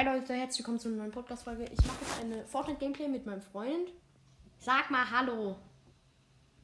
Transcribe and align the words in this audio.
Hi 0.00 0.06
Leute, 0.06 0.32
herzlich 0.32 0.60
willkommen 0.60 0.78
zu 0.78 0.88
einer 0.88 0.96
neuen 0.96 1.10
Podcast-Folge. 1.10 1.64
Ich 1.64 1.86
mache 1.86 1.98
jetzt 2.00 2.20
eine 2.22 2.42
Fortnite-Gameplay 2.46 3.06
mit 3.06 3.26
meinem 3.26 3.42
Freund. 3.42 3.90
Sag 4.58 4.90
mal 4.90 5.04
Hallo. 5.10 5.56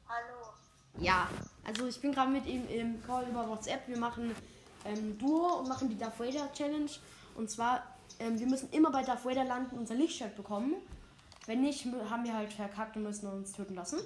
Hallo. 0.09 0.53
Ja, 0.99 1.29
also 1.63 1.85
ich 1.85 2.01
bin 2.01 2.13
gerade 2.13 2.31
mit 2.31 2.47
ihm 2.47 2.67
im 2.67 3.03
Call 3.03 3.27
über 3.29 3.47
WhatsApp. 3.47 3.87
Wir 3.87 3.99
machen 3.99 4.33
ähm, 4.85 5.19
Duo 5.19 5.59
und 5.59 5.67
machen 5.69 5.87
die 5.87 5.99
Darth 5.99 6.19
Vader 6.19 6.51
Challenge. 6.51 6.89
Und 7.35 7.51
zwar, 7.51 7.83
ähm, 8.17 8.39
wir 8.39 8.47
müssen 8.47 8.71
immer 8.71 8.89
bei 8.89 9.03
Darth 9.03 9.23
Vader 9.23 9.43
landen 9.43 9.75
und 9.75 9.81
unser 9.81 9.93
Lichtschwert 9.93 10.35
bekommen. 10.35 10.73
Wenn 11.45 11.61
nicht, 11.61 11.85
haben 12.09 12.23
wir 12.23 12.33
halt 12.33 12.51
verkackt 12.51 12.95
und 12.95 13.03
müssen 13.03 13.27
uns 13.27 13.53
töten 13.53 13.75
lassen. 13.75 13.99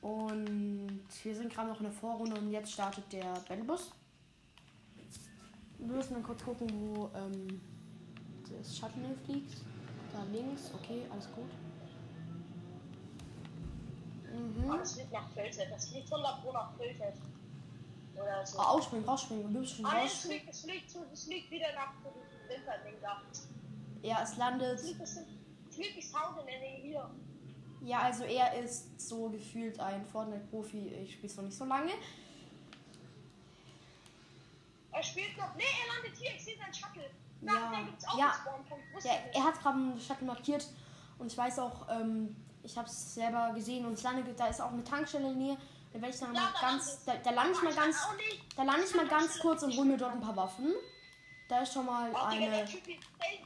Und 0.00 1.02
wir 1.22 1.34
sind 1.34 1.52
gerade 1.52 1.68
noch 1.68 1.78
in 1.78 1.84
der 1.84 1.92
Vorrunde 1.92 2.36
und 2.36 2.50
jetzt 2.50 2.72
startet 2.72 3.12
der 3.12 3.34
Battlebus. 3.48 3.92
Wir 5.78 5.86
müssen 5.86 6.14
dann 6.14 6.22
kurz 6.22 6.42
gucken, 6.42 6.68
wo 6.72 7.10
ähm, 7.14 7.60
das 8.50 8.76
Shuttle 8.76 9.14
fliegt. 9.24 9.58
Da 10.12 10.22
links, 10.32 10.70
okay, 10.74 11.06
alles 11.10 11.30
gut. 11.32 11.50
Mhm. 14.32 14.70
Oh, 14.70 14.76
das 14.76 14.94
fliegt 14.94 15.12
nach 15.12 15.28
Filtet. 15.30 15.70
Das 15.70 15.88
fliegt 15.88 16.12
100 16.12 16.42
Pro 16.42 16.52
nach 16.52 16.74
Filtet. 16.76 17.14
Oder 18.14 18.44
so. 18.44 18.58
Oh, 18.58 18.62
ausspringen, 18.62 19.06
rausspringen, 19.06 19.52
wir 19.52 19.60
müssen 19.60 19.84
Ah, 19.86 20.02
es 20.04 20.18
fliegt, 20.18 20.48
es 20.50 20.62
fliegt, 20.62 20.94
es 21.12 21.24
fliegt 21.24 21.50
wieder 21.50 21.72
nach 21.74 21.92
Winterding 22.48 22.94
da. 23.00 23.22
Ja, 24.02 24.22
es 24.22 24.36
landet. 24.36 24.74
Es 24.74 24.82
fliegt, 24.82 25.00
es 25.00 25.18
fliegt 25.70 25.96
die 25.96 26.02
Sound 26.02 26.40
in 26.40 26.46
der 26.46 26.58
Nähe 26.58 26.82
hier. 26.82 27.10
Ja, 27.82 28.00
also 28.00 28.24
er 28.24 28.54
ist 28.54 29.00
so 29.00 29.30
gefühlt 29.30 29.80
ein 29.80 30.04
Fortnite-Profi. 30.04 30.88
Ich 31.02 31.14
spiele 31.14 31.28
es 31.28 31.36
noch 31.36 31.44
nicht 31.44 31.56
so 31.56 31.64
lange. 31.64 31.92
Er 34.92 35.02
spielt 35.02 35.36
noch. 35.38 35.54
Nee, 35.56 35.62
er 35.62 35.94
landet 35.94 36.18
hier. 36.20 36.30
Ich 36.36 36.44
sehe 36.44 36.56
seinen 36.58 36.74
Shuttle. 36.74 37.10
Da, 37.40 37.52
Ja, 37.52 37.70
da 37.70 37.80
gibt's 37.82 38.06
auch 38.06 38.18
ja. 38.18 38.34
Ja, 39.04 39.12
ich 39.30 39.36
er 39.36 39.44
hat 39.44 39.60
gerade 39.60 39.78
einen 39.78 40.00
Shuttle 40.00 40.26
markiert 40.26 40.66
und 41.18 41.32
ich 41.32 41.38
weiß 41.38 41.58
auch, 41.60 41.88
ähm, 41.88 42.36
ich 42.62 42.76
habe 42.76 42.86
es 42.86 43.14
selber 43.14 43.52
gesehen 43.54 43.86
und 43.86 43.94
es 43.94 44.02
landet, 44.02 44.38
da 44.38 44.48
ist 44.48 44.60
auch 44.60 44.72
eine 44.72 44.84
Tankstelle 44.84 45.30
in 45.30 45.38
der 45.38 45.46
Nähe. 45.48 45.58
Da 45.92 46.00
werde 46.00 46.14
ich 46.14 46.20
dann 46.20 46.34
Ja, 46.34 46.42
mal 46.42 46.52
da 46.52 46.60
ganz, 46.60 47.04
da, 47.04 47.14
da 47.16 47.30
lande 47.30 47.52
ich 47.52 47.62
mal 47.62 47.74
ganz, 47.74 47.96
da 48.56 48.62
lande 48.62 48.84
ich 48.84 48.94
mal 48.94 49.08
ganz 49.08 49.38
kurz 49.40 49.62
und 49.62 49.76
hole 49.76 49.86
mir 49.86 49.96
dort 49.96 50.12
ein 50.12 50.20
paar 50.20 50.36
Waffen. 50.36 50.72
Da 51.48 51.62
ist 51.62 51.72
schon 51.72 51.86
mal 51.86 52.14
eine. 52.14 52.64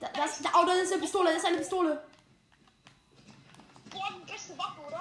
Da, 0.01 0.09
das, 0.09 0.43
da, 0.43 0.51
oh, 0.61 0.67
das 0.67 0.77
ist 0.83 0.93
eine 0.93 1.03
Pistole, 1.03 1.31
das 1.31 1.39
ist 1.39 1.47
eine 1.47 1.57
Pistole. 1.57 2.05
Boah, 3.91 4.09
die 4.21 4.31
beste 4.31 4.54
Waffe, 4.54 4.54
oder? 4.54 4.54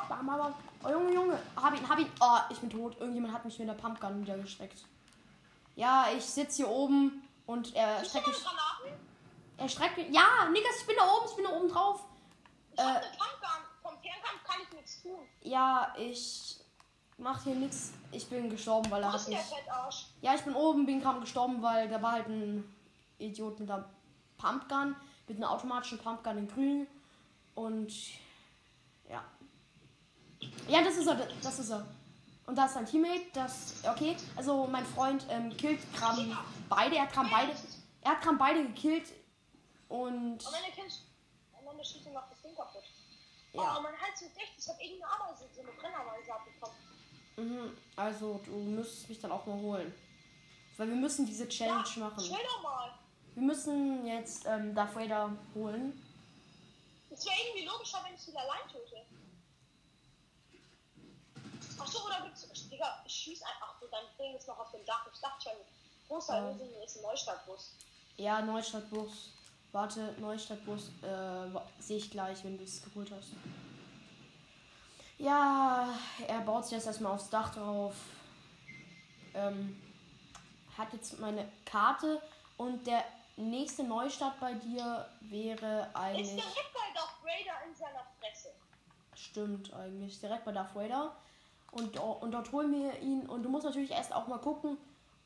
Bam, 0.10 0.26
bam, 0.28 0.38
bam. 0.38 0.54
Oh, 0.84 0.90
Junge, 0.90 1.14
Junge. 1.14 1.40
Hab 1.56 1.74
ihn, 1.76 1.88
hab 1.90 1.98
ihn. 2.00 2.10
Oh, 2.20 2.38
ich 2.50 2.60
bin 2.60 2.70
tot. 2.70 3.00
Irgendjemand 3.00 3.34
hat 3.34 3.46
mich 3.46 3.58
mit 3.60 3.68
der 3.68 3.74
Pumpgun 3.74 4.20
niedergestreckt. 4.20 4.84
Ja, 5.76 6.08
ich 6.16 6.24
sitze 6.26 6.58
hier 6.58 6.70
oben 6.70 7.28
und 7.46 7.74
er 7.76 8.04
streckt 8.04 8.28
mich. 8.28 8.46
Er 9.58 9.70
streckt 9.70 9.98
mich. 9.98 10.10
Ja, 10.10 10.50
Niggas, 10.52 10.80
ich 10.82 10.88
bin 10.88 10.96
da 10.98 11.04
oben, 11.10 11.26
ich 11.30 11.36
bin 11.36 11.46
da 11.46 11.52
oben 11.52 11.70
drauf. 11.70 12.02
Ich 12.74 12.80
hab 12.80 12.88
Äh. 12.88 12.98
eine 12.98 13.08
Pumpgun. 13.08 13.64
Vom 13.82 13.92
Fernkampf 14.02 14.44
kann 14.46 14.56
ich 14.64 14.74
nichts 14.76 15.02
tun. 15.02 15.20
Ja, 15.42 15.94
ich 15.98 16.58
mach 17.18 17.44
hier 17.44 17.56
nichts. 17.56 17.94
Ich 18.12 18.28
bin 18.30 18.50
gestorben, 18.50 18.90
weil 18.92 19.04
er 19.04 19.14
hat 19.14 19.28
der 19.28 19.38
mich. 19.38 20.08
Ja, 20.22 20.36
ich 20.36 20.42
bin 20.42 20.54
oben, 20.56 20.86
bin 20.86 21.02
gerade 21.02 21.20
gestorben, 21.22 21.62
weil 21.62 21.88
da 21.90 22.02
war 22.02 22.14
halt 22.14 22.28
ein 22.28 22.64
Idiot 23.20 23.60
mit 23.60 23.70
einer 23.72 23.86
Pumpgun, 24.38 24.96
mit 25.28 25.38
einer 25.38 25.50
automatischen 25.52 25.98
Pumpgun 26.00 26.38
in 26.38 26.48
grün. 26.48 26.88
Und 27.56 27.94
ja. 29.10 29.24
Ja, 30.68 30.84
das 30.84 30.98
ist 30.98 31.08
er, 31.08 31.16
das 31.42 31.60
ist 31.60 31.70
er. 31.70 31.86
Und 32.46 32.58
da 32.58 32.66
ist 32.66 32.74
sein 32.74 32.86
Teammate, 32.86 33.26
das. 33.34 33.76
Okay, 33.90 34.16
also 34.36 34.68
mein 34.68 34.86
Freund 34.86 35.26
ähm, 35.30 35.56
killt 35.56 35.80
gerade 35.94 36.26
beide, 36.70 36.96
er 36.96 37.04
hat 37.04 37.14
gerade 37.14 37.30
beide. 37.30 37.52
Er 38.02 38.12
hat 38.12 38.22
gerade 38.22 38.38
beide 38.38 38.64
gekillt. 38.68 39.08
Und 39.88 40.46
Am 40.46 40.54
Ende 40.54 40.72
kennst 40.76 41.02
Am 41.58 41.68
Ende 41.72 41.86
schießt 41.86 42.06
ihm 42.08 42.14
noch 42.14 42.28
das 42.30 42.42
Ding 42.42 42.56
kaputt. 42.56 42.84
Ja. 43.54 43.78
Oh, 43.78 43.82
mein 43.82 43.94
Hals 43.94 44.22
wird 44.22 44.36
echt. 44.36 44.54
Ich 44.58 44.68
hab 44.68 44.82
irgendeine 44.82 45.14
Ameise, 45.14 45.46
so 45.54 45.62
eine 45.62 45.72
Brennameise 45.72 46.34
abbekommen. 46.34 46.78
mhm, 47.38 47.78
also 47.96 48.42
du 48.46 48.52
müsstest 48.52 49.10
mich 49.10 49.20
dann 49.20 49.32
auch 49.32 49.46
mal 49.46 49.58
holen. 49.58 49.94
Weil 50.78 50.88
wir 50.90 50.96
müssen 50.96 51.26
diese 51.26 51.48
Challenge 51.48 51.84
ja, 51.96 52.02
machen. 52.02 52.24
Chill 52.24 52.38
doch 52.44 52.64
mal. 52.64 52.92
Wir 53.36 53.44
müssen 53.44 54.06
jetzt 54.06 54.46
ähm, 54.48 54.74
Darth 54.76 54.96
Vader 54.96 55.32
holen. 55.56 56.02
Es 57.12 57.26
wäre 57.26 57.36
irgendwie 57.46 57.66
logischer, 57.66 58.04
wenn 58.04 58.16
ich 58.16 58.28
ihn 58.28 58.36
allein 58.36 58.68
töte. 58.72 59.06
Achso, 61.80 62.06
oder 62.06 62.22
gibt's. 62.22 62.70
Digga, 62.70 63.02
ich 63.06 63.14
schieß 63.14 63.42
einfach. 63.44 63.76
Ach, 63.76 63.82
dein 63.92 64.06
Ding 64.18 64.36
ist 64.36 64.48
noch 64.48 64.60
auf 64.60 64.72
dem 64.72 64.86
Dach. 64.86 65.06
Ich 65.14 65.20
dachte 65.20 65.42
schon, 65.44 65.54
großer 66.08 66.38
Ja. 66.38 66.50
Insel 66.52 66.68
ist 66.84 66.98
ein 66.98 67.02
Neustadtbus. 67.04 67.72
Ja, 68.18 68.42
Neustadtbus. 68.42 69.30
Warte, 69.72 70.14
Neustadtbus 70.20 70.90
äh, 71.02 71.82
sehe 71.82 71.98
ich 71.98 72.12
gleich, 72.12 72.44
wenn 72.44 72.58
du 72.58 72.64
es 72.64 72.84
geholt 72.84 73.12
hast. 73.12 73.30
Ja, 75.18 75.90
er 76.28 76.42
baut 76.42 76.64
sich 76.66 76.74
jetzt 76.74 76.88
erstmal 76.88 77.14
aufs 77.14 77.30
Dach 77.30 77.54
drauf. 77.54 77.96
Ähm, 79.34 79.82
hat 80.78 80.92
jetzt 80.94 81.20
meine 81.20 81.50
Karte 81.66 82.22
und 82.58 82.86
der 82.86 83.04
nächste 83.36 83.84
Neustart 83.84 84.40
bei 84.40 84.54
dir 84.54 85.08
wäre 85.22 85.88
Ist 85.90 85.96
eigentlich. 85.96 86.30
direkt 86.30 86.74
bei 86.74 86.94
Darth 86.94 87.24
Vader 87.24 87.68
in 87.68 87.76
seiner 87.76 88.06
Fresse. 88.20 88.50
Stimmt 89.16 89.74
eigentlich, 89.74 90.20
direkt 90.20 90.46
bei 90.46 90.52
Darth 90.52 90.76
Vader. 90.76 91.16
Und, 91.74 91.98
und 91.98 92.32
dort 92.32 92.52
holen 92.52 92.72
wir 92.72 93.00
ihn. 93.00 93.28
Und 93.28 93.44
du 93.44 93.50
musst 93.50 93.66
natürlich 93.66 93.92
erst 93.92 94.14
auch 94.14 94.28
mal 94.28 94.38
gucken, 94.40 94.78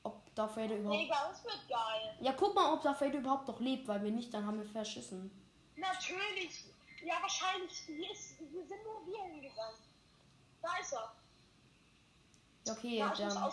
ob 0.03 0.34
Darth 0.35 0.56
Vader 0.56 0.78
überhaupt. 0.78 1.02
Digga, 1.02 1.30
das 1.30 1.44
wird 1.44 1.68
geil. 1.69 2.16
Ja, 2.22 2.34
guck 2.34 2.56
mal, 2.56 2.74
ob 2.74 2.81
Darth 2.81 3.02
Vader 3.02 3.19
überhaupt 3.19 3.47
noch 3.47 3.59
lebt, 3.59 3.88
weil 3.88 4.02
wenn 4.03 4.16
nicht, 4.16 4.34
dann 4.34 4.46
haben 4.46 4.57
wir 4.57 4.66
verschissen. 4.66 5.30
Natürlich. 5.75 6.63
Ja, 7.06 7.16
wahrscheinlich. 7.22 7.72
Hier, 7.86 8.12
ist, 8.12 8.38
hier 8.38 8.66
sind 8.66 8.84
nur 8.84 9.06
wir 9.06 9.24
hingegangen. 9.24 9.75
Da 10.62 10.69
ist 10.81 10.94
er. 10.94 11.12
Okay, 12.72 12.97
Ja, 12.97 13.13
dann. 13.16 13.52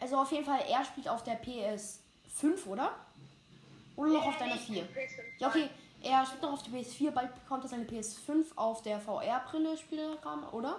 Also 0.00 0.16
auf 0.16 0.30
jeden 0.30 0.44
Fall, 0.44 0.60
er 0.68 0.84
spielt 0.84 1.08
auf 1.08 1.24
der 1.24 1.42
PS5, 1.42 2.66
oder? 2.66 2.94
Oder 3.96 4.10
noch 4.10 4.22
Ja, 4.22 4.28
auf 4.28 4.36
deiner 4.36 4.54
nee, 4.54 4.60
4? 4.60 4.82
PS5. 4.84 5.22
Ja, 5.38 5.48
okay. 5.48 5.70
Er 6.00 6.24
spielt 6.24 6.42
noch 6.42 6.52
auf 6.52 6.62
der 6.62 6.72
PS4, 6.72 7.10
bald 7.10 7.34
bekommt 7.34 7.64
er 7.64 7.68
seine 7.68 7.84
PS5 7.84 8.54
auf 8.54 8.82
der 8.82 9.00
VR-Brille, 9.00 9.76
spielt 9.76 10.00
er 10.00 10.16
gerade, 10.18 10.42
oder? 10.52 10.78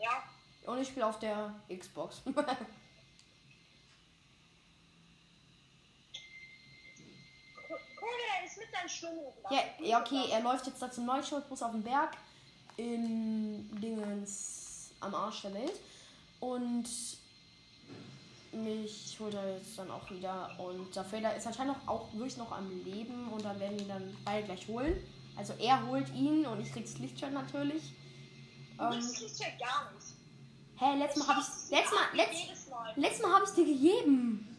Ja. 0.00 0.22
Und 0.70 0.80
ich 0.80 0.88
spiele 0.88 1.06
auf 1.06 1.18
der 1.18 1.54
Xbox. 1.68 2.22
Ja, 9.50 9.60
ja, 9.82 10.00
okay, 10.00 10.24
er 10.30 10.40
läuft 10.40 10.66
jetzt 10.66 10.80
da 10.80 10.90
zum 10.90 11.06
Neustadtbus 11.06 11.62
auf 11.62 11.72
den 11.72 11.82
Berg 11.82 12.16
in 12.76 13.68
Dingens 13.80 14.90
am 15.00 15.14
Arsch 15.14 15.42
der 15.42 15.54
Welt. 15.54 15.80
Und 16.40 16.86
mich 18.52 19.16
holt 19.20 19.34
er 19.34 19.56
jetzt 19.56 19.78
dann 19.78 19.90
auch 19.90 20.10
wieder. 20.10 20.50
Und 20.58 20.94
der 20.94 21.10
Vader 21.10 21.36
ist 21.36 21.46
anscheinend 21.46 21.76
auch, 21.86 22.12
wirklich 22.12 22.36
noch 22.36 22.52
am 22.52 22.68
Leben 22.84 23.28
und 23.28 23.44
dann 23.44 23.58
werden 23.60 23.76
wir 23.76 23.82
ihn 23.82 23.88
dann 23.88 24.16
beide 24.24 24.46
gleich 24.46 24.66
holen. 24.68 24.96
Also 25.36 25.54
er 25.58 25.86
holt 25.86 26.08
ihn 26.14 26.46
und 26.46 26.60
ich 26.60 26.72
krieg 26.72 26.84
das 26.84 26.98
Lichtschwert 26.98 27.32
natürlich. 27.32 27.92
Ähm, 28.80 28.92
es 28.98 29.38
ja 29.38 29.48
gar 29.58 29.90
nicht. 29.92 30.06
hä, 30.78 30.94
letztes 30.98 31.26
Mal 31.26 31.34
habe 31.34 31.40
ich 31.40 31.70
letztes 31.70 31.92
Mal, 31.98 32.16
letzt, 32.16 32.70
Mal. 32.70 32.92
letztes 32.96 33.22
Mal 33.22 33.34
habe 33.34 33.44
ich 33.44 33.50
dir 33.50 33.64
gegeben. 33.66 34.56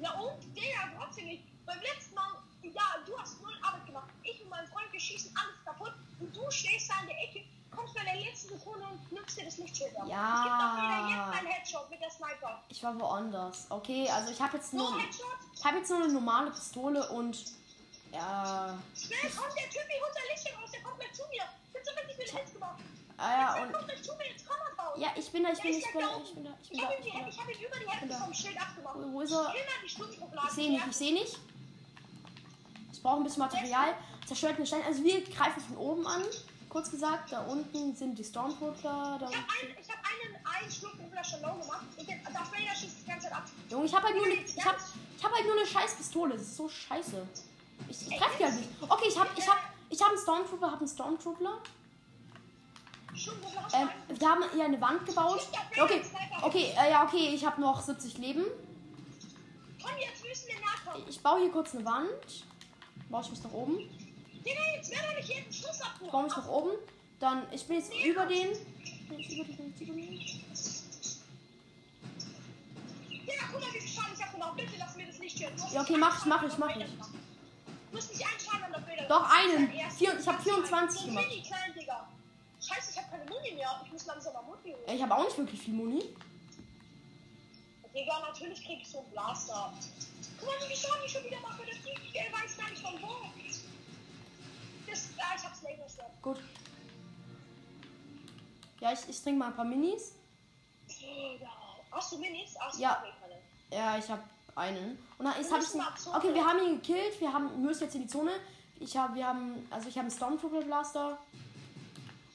Ja 0.00 0.12
und, 0.20 0.40
Digga, 0.54 0.66
ja 0.68 1.24
nicht. 1.24 1.44
Beim 1.64 1.80
letzten 1.80 2.14
Mal, 2.14 2.28
ja, 2.62 2.82
du 3.06 3.18
hast 3.18 3.40
null 3.42 3.54
Arbeit 3.62 3.86
gemacht. 3.86 4.08
Ich 4.22 4.42
und 4.42 4.50
mein 4.50 4.66
Freund, 4.66 4.92
wir 4.92 5.00
schießen 5.00 5.34
alles 5.34 5.64
kaputt. 5.64 5.94
Und 6.20 6.34
du 6.36 6.50
stehst 6.50 6.90
da 6.90 7.00
in 7.00 7.06
der 7.08 7.16
Ecke, 7.22 7.40
kommst 7.74 7.94
bei 7.94 8.04
der 8.04 8.16
letzten 8.16 8.50
Sekunde 8.58 8.86
und 8.86 9.12
nimmst 9.12 9.38
dir 9.38 9.44
das 9.46 9.56
Lichtschwert 9.56 9.96
ab. 9.96 10.06
Ja. 10.08 10.36
Ich 10.36 10.44
geb 10.44 10.52
doch 10.60 10.76
wieder 10.76 11.08
jetzt 11.08 11.38
einen 11.38 11.46
Headshot 11.48 11.90
mit 11.90 12.00
der 12.00 12.10
Sniper. 12.10 12.62
Ich 12.68 12.82
war 12.82 13.00
woanders. 13.00 13.66
Okay, 13.70 14.08
also 14.10 14.30
ich 14.30 14.40
habe 14.40 14.56
jetzt 14.58 14.74
No 14.74 14.90
nur 14.90 15.00
Headshot? 15.00 15.38
ich 15.54 15.64
habe 15.64 15.78
jetzt 15.78 15.88
nur 15.90 16.02
eine 16.04 16.12
normale 16.12 16.50
Pistole 16.50 17.08
und 17.10 17.44
ja, 18.12 18.78
Schnell 18.94 19.30
kommt 19.32 19.56
der 19.56 19.68
Typ 19.70 19.82
hier 19.88 20.02
unser 20.06 20.20
Lichtschwert 20.30 20.62
raus, 20.62 20.70
der 20.70 20.82
kommt 20.82 21.00
gleich 21.00 21.12
zu 21.14 21.22
mir. 21.30 21.42
Jetzt 21.72 21.88
haben 21.88 21.96
wir 21.96 22.06
nicht 22.06 22.30
viel 22.30 22.38
Hits 22.38 22.52
gemacht. 22.52 22.78
Ah, 23.18 23.30
ja 23.40 23.62
und 23.62 23.72
ja, 24.96 25.08
ich 25.16 25.30
bin 25.30 25.42
da, 25.42 25.50
ich 25.50 25.60
bin, 25.60 25.72
ich 25.72 25.92
bin, 25.92 26.00
da 26.00 26.06
da, 26.06 26.22
ich 26.22 26.34
bin 26.34 26.44
da, 26.44 26.50
ich 26.62 26.68
bin 26.68 26.78
Ich 26.78 26.84
da, 26.84 26.90
ich 26.92 27.04
bin 27.04 27.12
da. 27.12 27.28
ich 27.28 27.60
ihn 27.60 27.66
über 27.66 27.78
die 27.78 27.88
Hälfte 27.90 28.08
da. 28.08 28.14
vom 28.24 28.34
Schild 28.34 28.60
abgemacht. 28.60 28.96
Wo- 29.12 29.20
ist 29.20 29.32
er? 29.32 29.54
Ich 29.84 30.52
sehe 30.54 30.70
nicht, 30.70 30.86
ich 30.88 30.96
sehe 30.96 31.12
nicht. 31.14 31.38
Ich 32.92 33.02
brauche 33.02 33.16
ein 33.16 33.24
bisschen 33.24 33.40
Material. 33.40 33.94
Zerstört 34.26 34.56
einen 34.56 34.66
Stein. 34.66 34.82
Also 34.86 35.02
wir 35.02 35.22
greifen 35.24 35.60
von 35.60 35.76
oben 35.76 36.06
an. 36.06 36.22
Kurz 36.68 36.90
gesagt, 36.90 37.30
da 37.32 37.40
unten 37.42 37.94
sind 37.94 38.18
die 38.18 38.24
Stormtrooper. 38.24 39.18
Da 39.20 39.28
Ich 39.30 39.36
habe 39.36 39.46
einen, 39.60 39.78
ich 39.80 39.88
hab 39.88 40.62
einen, 40.62 40.70
Schluck 40.72 40.92
schon 41.24 41.42
low 41.42 41.54
gemacht. 41.60 41.84
Ich, 41.96 42.06
Darth 42.06 42.34
Vader 42.52 42.74
schießt 42.74 42.96
die 43.02 43.06
ganze 43.06 43.28
Zeit 43.28 43.36
ab. 43.36 43.44
Junge, 43.70 43.86
ich 43.86 43.94
habe 43.94 44.06
halt 44.06 44.16
nur 44.16 44.24
eine, 44.24 44.34
ich 44.34 44.64
hab, 44.64 44.76
ich 45.16 45.24
hab 45.24 45.32
halt 45.32 45.44
nur 45.44 45.56
eine 45.56 45.66
scheiß 45.66 45.94
Pistole. 45.96 46.34
Das 46.34 46.42
ist 46.42 46.56
so 46.56 46.68
scheiße. 46.68 47.26
Ich, 47.88 48.08
ich 48.10 48.18
treffe 48.18 48.38
die 48.38 48.44
halt 48.44 48.54
nicht. 48.56 48.68
Okay, 48.88 49.08
ich 49.08 49.18
habe 49.18 49.30
ich 49.36 49.48
hab, 49.48 49.58
ich 49.90 50.00
hab 50.02 50.08
einen 50.08 50.18
Stormtrooper, 50.18 50.66
habe 50.66 50.78
einen 50.78 50.88
Stormtrooper. 50.88 51.58
Ähm, 53.74 53.88
wir 54.18 54.28
haben 54.28 54.42
hier 54.54 54.64
eine 54.64 54.80
Wand 54.80 55.06
gebaut. 55.06 55.46
Okay, 55.80 56.02
okay, 56.42 56.72
äh, 56.78 56.90
ja, 56.90 57.04
okay, 57.04 57.30
ich 57.34 57.44
habe 57.44 57.60
noch 57.60 57.80
70 57.80 58.18
Leben. 58.18 58.44
Komm, 59.82 59.92
jetzt 60.00 60.24
müssen 60.24 60.48
wir 60.48 60.60
nachkommen. 60.60 61.04
Ich 61.08 61.20
baue 61.20 61.40
hier 61.40 61.50
kurz 61.52 61.74
eine 61.74 61.84
Wand. 61.84 62.08
Baue 63.08 63.20
ich 63.22 63.30
mich 63.30 63.42
nach 63.42 63.52
oben. 63.52 63.78
Ich 66.00 66.10
baue 66.10 66.24
mich 66.24 66.36
nach 66.36 66.48
oben. 66.48 66.70
Dann, 67.20 67.42
ich 67.52 67.64
bin 67.66 67.76
jetzt 67.78 67.92
über 68.04 68.26
den. 68.26 68.48
Bin 69.08 69.18
jetzt 69.20 69.32
über 69.32 69.44
den. 69.44 69.74
Über 69.80 69.94
den. 69.94 70.18
Digga, 73.10 73.44
guck 73.52 73.60
mal, 73.60 73.72
wie 73.74 73.80
viel 73.80 73.88
Schaden 73.88 74.12
ich 74.18 74.24
habe 74.24 74.38
noch. 74.38 74.54
Bitte 74.56 74.72
lass 74.78 74.96
mir 74.96 75.06
das 75.06 75.18
nicht 75.18 75.40
hören. 75.40 75.52
Ja, 75.72 75.80
okay, 75.82 75.96
mach 75.96 76.18
ich, 76.18 76.24
mach 76.26 76.42
ich, 76.42 76.58
mach 76.58 76.76
ich. 76.76 76.86
Doch, 79.08 79.30
einen. 79.30 79.70
Vier- 79.96 80.18
ich 80.18 80.26
hab 80.28 80.42
24 80.42 81.00
So 81.00 81.06
gemacht. 81.06 81.26
Scheiße, 82.66 82.92
ich 82.92 82.98
hab 82.98 83.10
keine 83.10 83.24
Muni 83.30 83.52
mehr. 83.52 83.80
Ich 83.84 83.92
muss 83.92 84.06
langsam 84.06 84.32
mal 84.32 84.42
Muni 84.42 84.72
holen. 84.72 84.96
Ich 84.96 85.02
habe 85.02 85.14
auch 85.14 85.24
nicht 85.24 85.36
wirklich 85.38 85.60
viel 85.60 85.74
Muni. 85.74 86.14
Digga, 87.94 88.20
natürlich 88.26 88.64
krieg 88.64 88.80
ich 88.82 88.88
so 88.88 88.98
einen 88.98 89.10
Blaster. 89.10 89.72
Guck 90.40 90.48
mal, 90.48 90.68
wie 90.68 90.74
Schaden 90.76 91.00
ich 91.06 91.12
schon 91.12 91.24
wieder 91.24 91.40
mache. 91.40 91.62
Das 91.64 91.80
Ding, 91.82 91.96
ich 92.02 92.14
weiß 92.32 92.56
gar 92.58 92.70
nicht 92.70 92.82
von 92.82 93.00
wo. 93.02 93.14
Das, 94.86 95.08
ja, 95.16 95.24
ich 95.36 95.44
hab's 95.44 95.62
Laser 95.62 95.88
Schwert. 95.88 96.22
Gut. 96.22 96.38
Ja, 98.80 98.92
ich, 98.92 99.08
ich 99.08 99.22
trinke 99.22 99.38
mal 99.38 99.46
ein 99.48 99.56
paar 99.56 99.64
Minis. 99.64 100.14
Digga. 100.88 101.50
Hast 101.92 102.12
du 102.12 102.18
Minis? 102.18 102.56
Hast 102.58 102.78
du 102.78 102.82
Ja. 102.82 103.04
keine. 103.20 103.40
Ja, 103.70 103.98
ich 103.98 104.08
habe 104.08 104.22
einen. 104.56 104.98
Und 105.18 105.24
dann 105.26 105.40
ist 105.40 105.52
habe 105.52 105.62
ich. 105.62 106.06
Okay, 106.14 106.34
wir 106.34 106.44
haben 106.44 106.58
ihn 106.66 106.82
gekillt. 106.82 107.20
Wir 107.20 107.32
haben 107.32 107.62
müssen 107.62 107.84
jetzt 107.84 107.94
in 107.94 108.02
die 108.02 108.08
Zone. 108.08 108.32
Ich 108.80 108.96
habe 108.96 109.14
wir 109.14 109.26
haben 109.26 109.66
also 109.70 109.88
ich 109.88 109.94
habe 109.96 110.08
einen 110.08 110.10
Stormtrooper 110.16 110.62
Blaster 110.62 111.18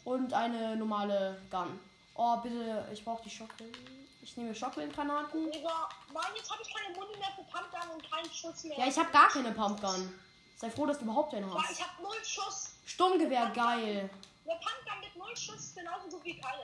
und 0.10 0.34
eine 0.34 0.76
normale 0.76 1.40
Gun. 1.52 1.80
Oh, 2.16 2.38
bitte, 2.38 2.88
ich 2.92 3.04
brauche 3.06 3.22
die 3.24 3.30
Schockwellen. 3.30 3.74
Ich 4.22 4.36
nehme 4.36 4.54
Schockwellengranaten. 4.56 5.52
Digga, 5.52 5.88
Mann, 6.14 6.26
jetzt 6.36 6.52
hab 6.52 6.60
ich 6.62 6.74
keine 6.74 6.94
Muni 6.96 7.16
mehr 7.18 7.30
für 7.36 7.44
Pumpgun 7.44 7.90
und 7.94 8.12
keinen 8.12 8.30
Schuss 8.34 8.64
mehr. 8.64 8.78
Ja, 8.80 8.88
ich 8.88 8.98
habe 8.98 9.12
gar 9.12 9.30
keine 9.30 9.52
Pumpgun. 9.52 10.20
Sei 10.58 10.70
froh, 10.72 10.86
dass 10.88 10.98
du 10.98 11.06
überhaupt 11.06 11.34
eine 11.36 11.46
Ja, 11.48 11.64
hast. 11.64 11.72
ich 11.72 11.82
hab 11.82 12.00
null 12.02 12.18
Schuss. 12.26 12.72
Sturmgewehr, 12.86 13.52
geil. 13.52 14.10
Eine 14.46 14.60
Pumpgun 14.60 15.00
mit 15.02 15.16
null 15.16 15.38
Schuss 15.38 15.56
ist 15.60 15.76
genauso 15.76 16.10
gut 16.10 16.24
wie 16.26 16.38
keine. 16.40 16.64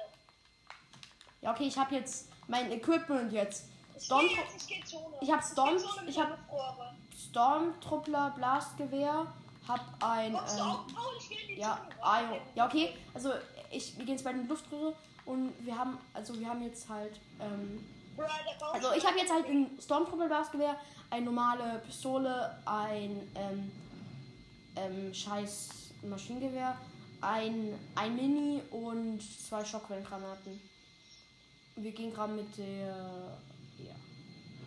Ja, 1.41 1.51
okay, 1.51 1.68
ich 1.68 1.77
habe 1.77 1.95
jetzt 1.95 2.27
mein 2.48 2.71
Equipment 2.71 3.31
jetzt. 3.31 3.65
Ich 3.95 4.06
Storm 4.06 4.27
geh 4.27 4.36
jetzt, 4.36 4.69
ich. 4.69 4.83
Ich 5.21 5.31
hab 5.31 5.39
geh 5.41 5.48
Storm- 5.51 5.77
ich 6.07 6.19
hab- 6.19 6.27
der 6.30 6.38
Luftrohre. 6.38 6.95
Stormtruppler 7.30 8.31
Blastgewehr, 8.31 9.27
hab 9.67 9.81
ein 10.00 10.33
ähm, 10.33 11.57
Ja, 11.57 11.79
ah, 12.01 12.21
ja. 12.53 12.65
okay. 12.65 12.94
Also 13.13 13.31
ich, 13.71 13.97
wir 13.97 14.06
gehen 14.06 14.15
jetzt 14.15 14.23
bei 14.23 14.33
den 14.33 14.47
Luftröhre 14.47 14.94
und 15.25 15.53
wir 15.65 15.77
haben, 15.77 15.97
also 16.13 16.39
wir 16.39 16.47
haben 16.47 16.62
jetzt 16.63 16.88
halt, 16.88 17.19
ähm, 17.39 17.83
also 18.73 18.94
ich 18.94 19.06
habe 19.06 19.17
jetzt 19.17 19.31
halt 19.31 19.45
ein 19.47 19.77
Stormtrooper 19.81 20.27
Blastgewehr, 20.27 20.77
eine 21.09 21.25
normale 21.25 21.79
Pistole, 21.79 22.57
ein 22.65 23.27
ähm, 23.35 23.71
ähm, 24.75 25.13
scheiß 25.13 25.69
Maschinengewehr, 26.03 26.77
ein, 27.21 27.77
ein 27.95 28.15
Mini 28.15 28.62
und 28.71 29.19
zwei 29.21 29.65
Schockwellengranaten. 29.65 30.62
Wir 31.77 31.91
gehen 31.91 32.13
gerade 32.13 32.33
mit 32.33 32.57
der, 32.57 33.38
ja. 33.79 33.95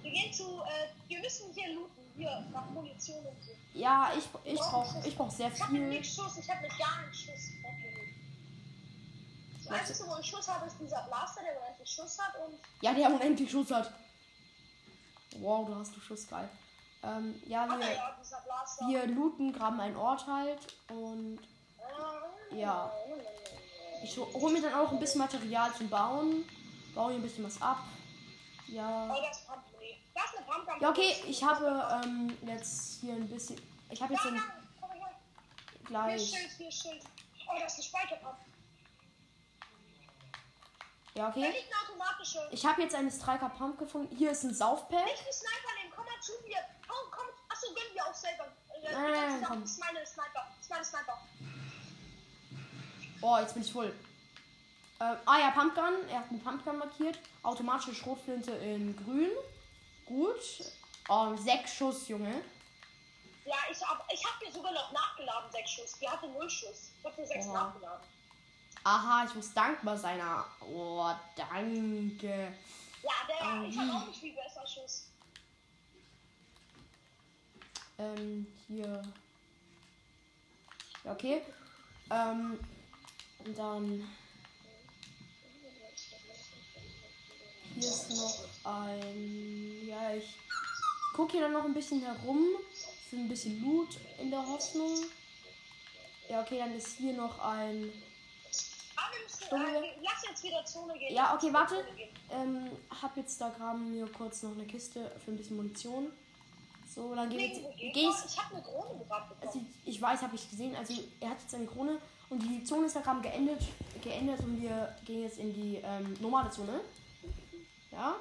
Wir 0.02 0.10
gehen 0.10 0.32
zu, 0.32 0.44
äh, 0.44 1.08
wir 1.08 1.20
müssen 1.20 1.52
hier 1.54 1.74
looten. 1.74 1.97
Hier, 2.18 2.44
nach 2.52 2.66
Munition 2.70 3.24
und 3.24 3.42
so. 3.42 3.52
Ja, 3.74 4.10
ich, 4.16 4.24
ich 4.52 4.58
brauche 4.58 5.08
ich 5.08 5.16
brauch 5.16 5.30
sehr 5.30 5.52
Ich 5.52 5.62
hab 5.62 5.70
mit 5.70 5.88
viel. 5.92 6.04
Schuss, 6.04 6.36
ich 6.36 6.50
hab 6.50 6.60
mit 6.60 6.76
gar 6.76 7.00
nichts 7.02 7.20
Schuss. 7.22 7.50
Das 9.68 9.80
Einzige, 9.80 10.08
wo 10.08 10.16
ich 10.18 10.26
Schuss 10.26 10.48
habe, 10.48 10.66
ist 10.66 10.76
dieser 10.80 11.02
Blaster, 11.02 11.42
der 11.42 11.60
unendlich 11.60 11.88
Schuss 11.90 12.18
hat 12.18 12.34
und 12.44 12.58
Ja, 12.80 12.92
der 12.92 13.08
unendlich 13.08 13.50
Schuss 13.50 13.70
hat. 13.70 13.92
Wow, 15.38 15.66
du 15.68 15.74
hast 15.76 15.94
du 15.94 16.00
Schuss, 16.00 16.26
geil. 16.28 16.48
Ähm, 17.04 17.40
ja, 17.46 17.64
Ah, 17.70 17.78
wir, 17.78 17.94
ja, 17.94 18.16
wir 18.88 19.06
looten, 19.14 19.52
graben 19.52 19.78
einen 19.80 19.96
Ort 19.96 20.26
halt 20.26 20.58
und 20.90 21.38
Ja. 22.50 22.90
ich 24.02 24.16
hole 24.18 24.52
mir 24.54 24.62
dann 24.62 24.74
auch 24.74 24.90
ein 24.90 24.98
bisschen 24.98 25.20
Material 25.20 25.72
zum 25.74 25.88
Bauen. 25.88 26.44
Baue 26.94 27.10
hier 27.12 27.20
ein 27.20 27.22
bisschen 27.22 27.44
was 27.44 27.60
ab. 27.62 27.78
Ja. 28.66 29.08
Oh, 29.14 29.22
das 29.22 29.38
ist 29.38 29.46
Pumpgun. 29.46 29.78
Das 30.14 30.24
ist 30.24 30.36
eine 30.38 30.46
Pumpgun. 30.46 30.47
Ja, 30.80 30.90
okay, 30.90 31.14
ich 31.26 31.42
habe 31.42 32.02
ähm, 32.04 32.36
jetzt 32.46 33.00
hier 33.00 33.14
ein 33.14 33.28
bisschen. 33.28 33.60
Ich 33.90 34.02
habe 34.02 34.14
jetzt 34.14 34.26
ein, 34.26 34.42
gleich. 35.84 36.34
Oh. 37.46 38.34
Ja, 41.14 41.28
okay. 41.28 41.52
Ich 42.52 42.64
habe 42.64 42.82
jetzt 42.82 42.94
eine 42.94 43.10
Striker 43.10 43.48
Pump 43.48 43.78
gefunden. 43.78 44.14
Hier 44.16 44.30
ist 44.30 44.44
ein 44.44 44.54
Saufpack. 44.54 45.04
Nicht 45.04 45.24
die 45.28 45.32
Sniper 45.32 45.74
nehmen, 45.82 45.92
komm 45.94 46.04
mal 46.04 46.20
zu 46.20 46.32
mir. 46.46 46.58
Komm, 46.86 47.10
komm. 47.10 47.26
Achso, 47.48 47.66
gönnen 47.74 47.94
wir 47.94 48.06
auch 48.06 48.14
selber. 48.14 48.44
Äh, 48.44 48.92
Nein, 48.92 49.10
nein, 49.10 49.40
nein, 49.40 49.62
ist 49.62 49.80
meine 49.80 50.06
Sniper. 50.06 50.46
Das 50.56 50.60
ist 50.60 50.70
meine 50.70 50.84
Sniper. 50.84 51.18
Oh, 53.20 53.38
jetzt 53.38 53.54
bin 53.54 53.62
ich 53.64 53.72
voll. 53.72 53.92
Ähm, 55.00 55.16
ah 55.26 55.38
ja, 55.38 55.50
Pumpgun. 55.50 56.08
Er 56.08 56.20
hat 56.20 56.30
eine 56.30 56.38
Pumpgun 56.38 56.78
markiert. 56.78 57.18
Automatische 57.42 57.94
Schrotflinte 57.94 58.52
in 58.52 58.96
grün. 58.96 59.30
Gut. 60.08 60.72
Oh, 61.08 61.36
sechs 61.36 61.74
Schuss, 61.74 62.08
Junge. 62.08 62.42
Ja, 63.44 63.56
ich 63.70 63.82
hab, 63.86 64.06
ich 64.12 64.24
hab 64.24 64.40
dir 64.40 64.50
sogar 64.52 64.72
noch 64.72 64.92
nachgeladen, 64.92 65.50
sechs 65.52 65.70
Schuss. 65.72 66.00
Wir 66.00 66.10
hatten 66.10 66.32
null 66.32 66.48
Schuss. 66.50 66.90
Ich 66.98 67.04
hab 67.04 67.14
dir 67.16 67.26
sechs 67.26 67.46
Oha. 67.46 67.64
nachgeladen. 67.64 68.06
Aha, 68.84 69.24
ich 69.26 69.34
muss 69.34 69.52
dankbar 69.52 69.96
sein. 69.98 70.20
ah. 70.20 70.46
Oh, 70.60 71.10
danke. 71.36 72.54
Ja, 73.02 73.10
der, 73.28 73.68
ich 73.68 73.76
hab 73.78 73.84
Mhm. 73.84 73.90
auch 73.96 74.06
nicht 74.06 74.20
viel 74.20 74.34
besser 74.34 74.66
Schuss. 74.66 75.08
Ähm, 77.98 78.46
hier. 78.66 79.02
Okay. 81.04 81.42
Ähm, 82.10 82.58
und 83.44 83.58
dann. 83.58 84.08
Hier 87.78 87.88
ist 87.88 88.10
noch 88.10 88.44
ein. 88.64 89.86
Ja, 89.86 90.12
ich 90.12 90.34
gucke 91.14 91.32
hier 91.32 91.42
dann 91.42 91.52
noch 91.52 91.64
ein 91.64 91.74
bisschen 91.74 92.02
herum. 92.02 92.44
Für 93.08 93.16
ein 93.16 93.28
bisschen 93.28 93.62
Loot 93.62 93.96
in 94.20 94.30
der 94.30 94.44
Hoffnung. 94.46 94.96
Ja, 96.28 96.42
okay, 96.42 96.58
dann 96.58 96.74
ist 96.74 96.96
hier 96.96 97.12
noch 97.12 97.38
ein. 97.38 97.92
Lass 99.50 100.28
jetzt 100.28 100.42
wieder 100.42 100.64
Zone 100.64 100.98
gehen. 100.98 101.14
Ja, 101.14 101.34
okay, 101.34 101.52
warte. 101.52 101.84
Ähm, 102.30 102.68
hab 103.00 103.16
jetzt 103.16 103.40
da 103.40 103.48
gerade 103.50 103.78
mir 103.78 104.06
kurz 104.08 104.42
noch 104.42 104.52
eine 104.52 104.66
Kiste 104.66 105.12
für 105.24 105.30
ein 105.30 105.36
bisschen 105.36 105.56
Munition. 105.56 106.10
So, 106.92 107.14
dann 107.14 107.30
jetzt. 107.30 107.62
geht 107.76 107.94
Geh 107.94 108.06
das? 108.06 108.26
Ich 108.26 108.36
hab 108.36 108.52
eine 108.52 108.62
Krone 108.62 109.04
gerade 109.06 109.28
bekommen. 109.28 109.40
Also 109.40 109.60
ich, 109.84 109.94
ich 109.94 110.02
weiß, 110.02 110.20
habe 110.22 110.34
ich 110.34 110.50
gesehen. 110.50 110.74
Also 110.74 110.94
er 111.20 111.30
hat 111.30 111.40
jetzt 111.40 111.54
eine 111.54 111.66
Krone 111.66 111.98
und 112.28 112.42
die 112.42 112.64
Zone 112.64 112.86
ist 112.86 112.96
da 112.96 113.00
gerade 113.00 113.20
geendet, 113.20 113.60
geendet 114.02 114.40
und 114.40 114.60
wir 114.60 114.96
gehen 115.06 115.22
jetzt 115.22 115.38
in 115.38 115.54
die 115.54 115.76
ähm, 115.76 116.16
normale 116.20 116.50
Zone. 116.50 116.80
Ja, 117.98 118.14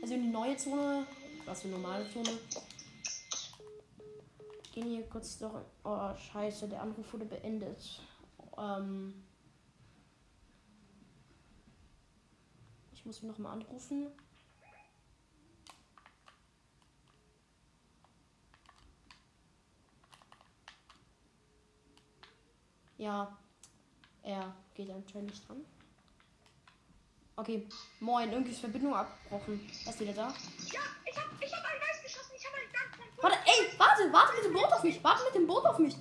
also 0.00 0.14
in 0.14 0.22
die 0.22 0.28
neue 0.28 0.56
Zone. 0.56 1.08
Was 1.44 1.62
für 1.62 1.68
normale 1.68 2.08
Zone? 2.08 2.38
Gehen 4.72 4.90
hier 4.90 5.08
kurz 5.08 5.38
doch. 5.38 5.60
Oh 5.82 6.14
Scheiße, 6.16 6.68
der 6.68 6.80
Anruf 6.80 7.12
wurde 7.12 7.24
beendet. 7.24 8.00
Ähm, 8.56 9.24
ich 12.92 13.04
muss 13.04 13.24
ihn 13.24 13.28
noch 13.28 13.38
mal 13.38 13.54
anrufen. 13.54 14.06
Ja, 22.98 23.36
er 24.22 24.54
geht 24.74 24.90
anscheinend 24.90 25.30
nicht 25.30 25.48
dran. 25.48 25.64
Okay, 27.36 27.66
moin, 28.00 28.30
irgendwie 28.30 28.52
ist 28.52 28.60
Verbindung 28.60 28.94
abgebrochen. 28.94 29.60
Er 29.84 29.90
ist 29.90 30.00
wieder 30.00 30.12
da. 30.12 30.28
Ja, 30.28 30.80
ich 31.04 31.16
hab, 31.18 31.26
ich 31.40 31.52
hab 31.52 31.64
einen 31.64 31.80
Geist 31.80 32.02
geschossen. 32.04 32.30
Ich 32.38 32.46
hab 32.46 32.54
einen 32.54 32.70
kleinen 32.70 33.16
Warte, 33.20 33.36
ey, 33.44 33.78
warte, 33.78 34.12
warte 34.12 34.34
mit 34.36 34.44
dem 34.44 34.52
Boot 34.52 34.72
auf 34.72 34.82
mich. 34.84 35.02
Warte 35.02 35.24
mit 35.24 35.34
dem 35.34 35.46
Boot 35.46 35.64
auf 35.66 35.78
mich. 35.78 35.96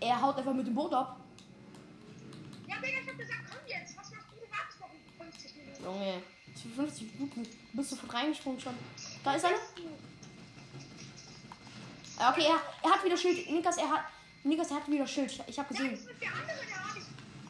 Er 0.00 0.20
haut 0.22 0.36
einfach 0.38 0.52
mit 0.54 0.66
dem 0.66 0.74
Boot 0.74 0.94
ab. 0.94 1.18
Ja, 2.68 2.76
Digga, 2.76 2.98
ich 3.02 3.08
hab 3.08 3.18
gesagt, 3.18 3.40
komm 3.50 3.58
jetzt. 3.66 3.96
Was 3.98 4.10
machst 4.10 4.26
du? 4.30 4.36
Du 4.36 4.50
wartest 4.52 4.80
noch 4.80 5.24
50 5.24 5.56
Minuten. 5.56 5.84
Junge, 5.84 6.22
für 6.54 6.68
50 6.68 7.14
Minuten 7.14 7.42
bist 7.72 7.90
du 7.92 7.96
sofort 7.96 8.14
reingesprungen 8.14 8.60
schon. 8.60 8.74
Da 9.24 9.34
ist 9.34 9.44
einer. 9.44 9.56
Ah, 12.18 12.30
Okay, 12.32 12.44
er, 12.46 12.60
er 12.88 12.90
hat 12.94 13.04
wieder 13.04 13.16
Schild. 13.16 13.50
Nikas, 13.50 13.78
er 13.78 13.90
hat. 13.90 14.04
Nikas, 14.44 14.70
er 14.70 14.76
hat 14.76 14.88
wieder 14.88 15.06
Schild. 15.08 15.30
Ich, 15.32 15.42
ich 15.48 15.58
habe 15.58 15.74
Ja, 15.74 15.80
gesehen. 15.82 15.90
das 15.90 16.00
ist 16.12 16.20
der 16.22 16.28
andere, 16.32 16.66
der 16.66 16.84
hab 16.88 16.96
ich. 16.96 17.04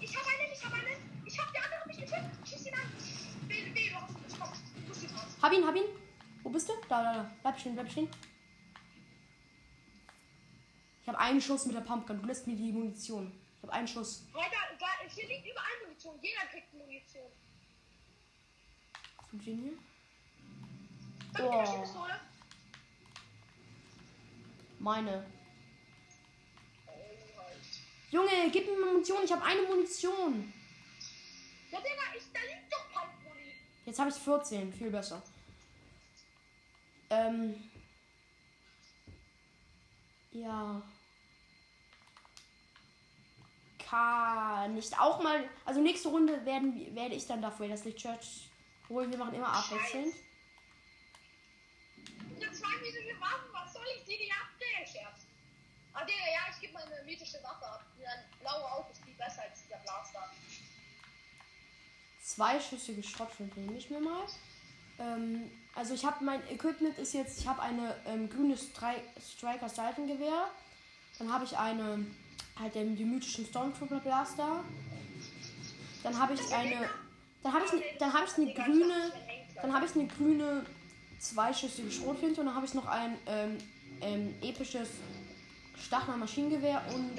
Ich 0.08 0.16
hab 0.16 0.26
einen, 0.26 0.52
ich 0.52 0.64
hab 0.64 0.73
einen. 0.73 1.25
Ich 1.26 1.38
hab 1.38 1.52
der 1.52 1.64
andere 1.64 1.87
mich 1.88 1.97
getötet. 1.99 2.38
Hab 5.40 5.52
ihn, 5.52 5.64
hab 5.64 5.76
ihn. 5.76 5.85
Wo 6.42 6.50
bist 6.50 6.68
du? 6.68 6.73
Da, 6.88 7.02
da, 7.02 7.12
da. 7.14 7.30
Bleib 7.42 7.59
stehen, 7.59 7.75
bleib 7.75 7.90
stehen. 7.90 8.09
Ich 11.02 11.09
habe 11.09 11.18
einen 11.18 11.40
Schuss 11.40 11.66
mit 11.66 11.75
der 11.75 11.80
Pumpgun. 11.80 12.21
Du 12.21 12.26
lässt 12.26 12.47
mir 12.47 12.57
die 12.57 12.73
Munition. 12.73 13.33
Ich 13.57 13.62
habe 13.62 13.73
einen 13.73 13.88
Schuss. 13.88 14.26
Alter, 14.35 14.57
da, 14.78 14.87
hier 15.09 15.28
liegt 15.28 15.47
überall 15.47 15.83
Munition. 15.85 16.18
Jeder 16.21 16.40
kriegt 16.50 16.73
Munition. 16.75 17.30
Wem 19.33 19.62
hier? 19.62 19.78
Oh. 21.40 21.85
Meine. 24.78 25.26
Oh. 26.87 26.92
Junge, 28.11 28.50
gib 28.50 28.66
mir 28.66 28.87
Munition. 28.87 29.25
Ich 29.25 29.33
habe 29.33 29.45
eine 29.45 29.62
Munition. 29.62 30.52
Ja, 31.71 31.78
Digga, 31.78 32.02
ich, 32.16 32.25
da 32.33 32.40
liegt. 32.40 32.58
Jetzt 33.88 34.00
habe 34.00 34.11
ich 34.11 34.16
14. 34.16 34.71
Viel 34.71 34.90
besser. 34.90 35.23
Ähm. 37.09 37.71
Ja. 40.30 40.83
Kann 43.78 44.75
nicht 44.75 45.00
auch 45.00 45.23
mal. 45.23 45.49
Also 45.64 45.80
nächste 45.80 46.11
Runde 46.11 46.45
werden, 46.45 46.95
werde 46.95 47.14
ich 47.14 47.26
dann 47.26 47.40
dafür 47.40 47.66
das 47.66 47.87
Licht-Church 47.87 48.50
holen. 48.90 49.11
Wir 49.11 49.16
machen 49.16 49.33
immer 49.33 49.54
abwechselnd. 49.54 50.14
Ja, 52.38 52.52
zwei 52.52 52.76
mythische 52.83 53.18
Waffen, 53.18 53.49
was 53.54 53.73
soll 53.73 53.87
ich 53.97 54.04
dir 54.04 54.18
die 54.18 54.30
abnehmen, 54.30 54.87
Scherz? 54.87 55.25
Ah, 55.95 56.04
Digga, 56.04 56.26
ja, 56.30 56.52
ich 56.52 56.61
gebe 56.61 56.75
meine 56.75 57.02
mythische 57.07 57.42
Waffe 57.42 57.64
ab. 57.64 57.87
Ja, 57.99 58.11
ein 58.11 58.25
blauer 58.38 58.71
Auge 58.71 58.92
ist 58.92 59.02
viel 59.02 59.14
besser 59.14 59.45
als 59.49 59.62
dieser 59.62 59.78
Blaster. 59.78 60.30
Zweischüssige 62.35 63.02
Schrottflinte 63.02 63.58
nehme 63.58 63.78
ich 63.78 63.88
mir 63.88 64.00
mal. 64.00 64.25
Ähm, 64.99 65.50
also 65.75 65.94
ich 65.94 66.04
habe 66.04 66.23
mein 66.23 66.47
Equipment 66.50 66.99
ist 66.99 67.14
jetzt, 67.14 67.40
ich 67.40 67.47
habe 67.49 67.62
eine 67.62 67.94
ähm, 68.06 68.28
grüne 68.28 68.56
Stri 68.56 68.97
Striker 69.32 69.68
Seitengewehr. 69.68 70.49
Dann 71.18 71.32
habe 71.32 71.44
ich 71.47 71.56
eine, 71.56 72.04
halt 72.61 72.75
den, 72.75 72.97
die 72.97 73.04
mythischen 73.06 73.47
Stormtrooper 73.47 74.00
Blaster. 74.00 74.62
Dann 76.02 76.18
habe 76.18 76.35
ich 76.35 76.52
eine, 76.54 76.90
dann 77.42 77.52
habe 77.54 77.64
ich, 77.64 77.73
ne- 77.73 77.82
dann 77.99 78.12
habe 78.12 78.26
ich 78.26 78.37
eine 78.37 78.52
grüne, 78.52 79.12
dann 79.62 79.73
habe 79.75 79.87
ich 79.87 79.94
eine 79.94 80.06
grüne 80.06 80.66
zweischüssige 81.18 81.90
Schrotflinte 81.90 82.40
und 82.42 82.47
dann 82.49 82.54
habe 82.54 82.66
ich 82.66 82.75
noch 82.75 82.87
ein 82.87 83.16
ähm, 83.26 83.58
ähm, 84.02 84.35
episches 84.42 84.90
Stachler 85.82 86.16
Maschinengewehr 86.18 86.82
und. 86.94 87.16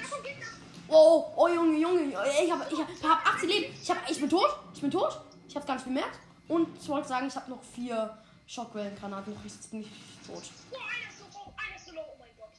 Oh, 0.92 1.32
oh 1.36 1.48
Junge, 1.48 1.78
Junge, 1.78 2.08
ich 2.08 2.50
habe 2.50 2.66
ich 2.70 2.78
hab, 2.80 2.90
ich 2.90 3.04
hab 3.04 3.34
18 3.34 3.48
Leben. 3.48 3.74
Ich, 3.80 3.90
hab, 3.90 4.10
ich 4.10 4.18
bin 4.18 4.28
tot. 4.28 4.58
Ich 4.74 4.80
bin 4.80 4.90
tot. 4.90 5.20
Ich 5.48 5.54
habe 5.54 5.64
gar 5.66 5.74
nicht 5.74 5.84
bemerkt. 5.84 6.18
Und 6.48 6.68
ich 6.80 6.88
wollte 6.88 7.06
sagen, 7.08 7.28
ich 7.28 7.36
habe 7.36 7.48
noch 7.48 7.62
vier 7.62 8.18
Schockwellengranaten. 8.48 9.32
Noch 9.34 9.44
jetzt 9.44 9.70
bin 9.70 9.82
ich 9.82 9.88
tot. 10.26 10.42
Oh, 10.72 10.76
einer 10.76 11.08
ist 11.08 11.18
so 11.18 11.24
low, 11.38 11.52
einer 11.56 11.76
ist 11.76 11.86
so 11.86 11.94
low, 11.94 12.02
oh 12.12 12.16
mein 12.18 12.30
Gott. 12.36 12.50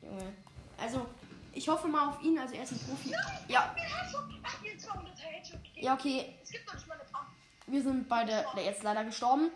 Junge. 0.00 0.32
Also, 0.78 1.06
ich 1.52 1.68
hoffe 1.68 1.88
mal 1.88 2.10
auf 2.10 2.22
ihn. 2.22 2.38
Also, 2.38 2.54
er 2.54 2.62
ist 2.62 2.72
ein 2.72 2.78
Profi. 2.78 3.10
Ja, 3.48 3.74
Mir 3.74 3.82
Headshot. 3.82 4.24
Ach, 4.44 4.60
mir 4.62 4.78
200 4.78 5.12
Headshot 5.20 5.64
gegeben. 5.64 5.84
ja, 5.86 5.94
okay. 5.94 6.34
Es 6.42 6.50
gibt 6.50 6.68
doch 6.68 6.74
nicht 6.74 6.86
mal 6.86 6.94
eine 6.94 7.04
Pump. 7.04 7.26
Wir 7.66 7.82
sind 7.82 8.08
beide 8.08 8.44
der 8.54 8.64
jetzt 8.64 8.82
leider 8.84 9.04
gestorben. 9.04 9.50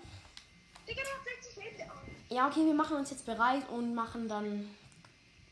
Digga, 0.88 1.02
der 1.02 1.12
hat 1.12 1.42
60 1.45 1.64
Leben, 1.64 1.76
der 1.76 1.90
Arme. 1.90 2.00
Ja, 2.28 2.47
okay, 2.49 2.66
wir 2.66 2.75
machen 2.75 2.97
uns 2.97 3.11
jetzt 3.11 3.25
bereit 3.25 3.68
und 3.68 3.95
machen 3.95 4.28
dann. 4.28 4.68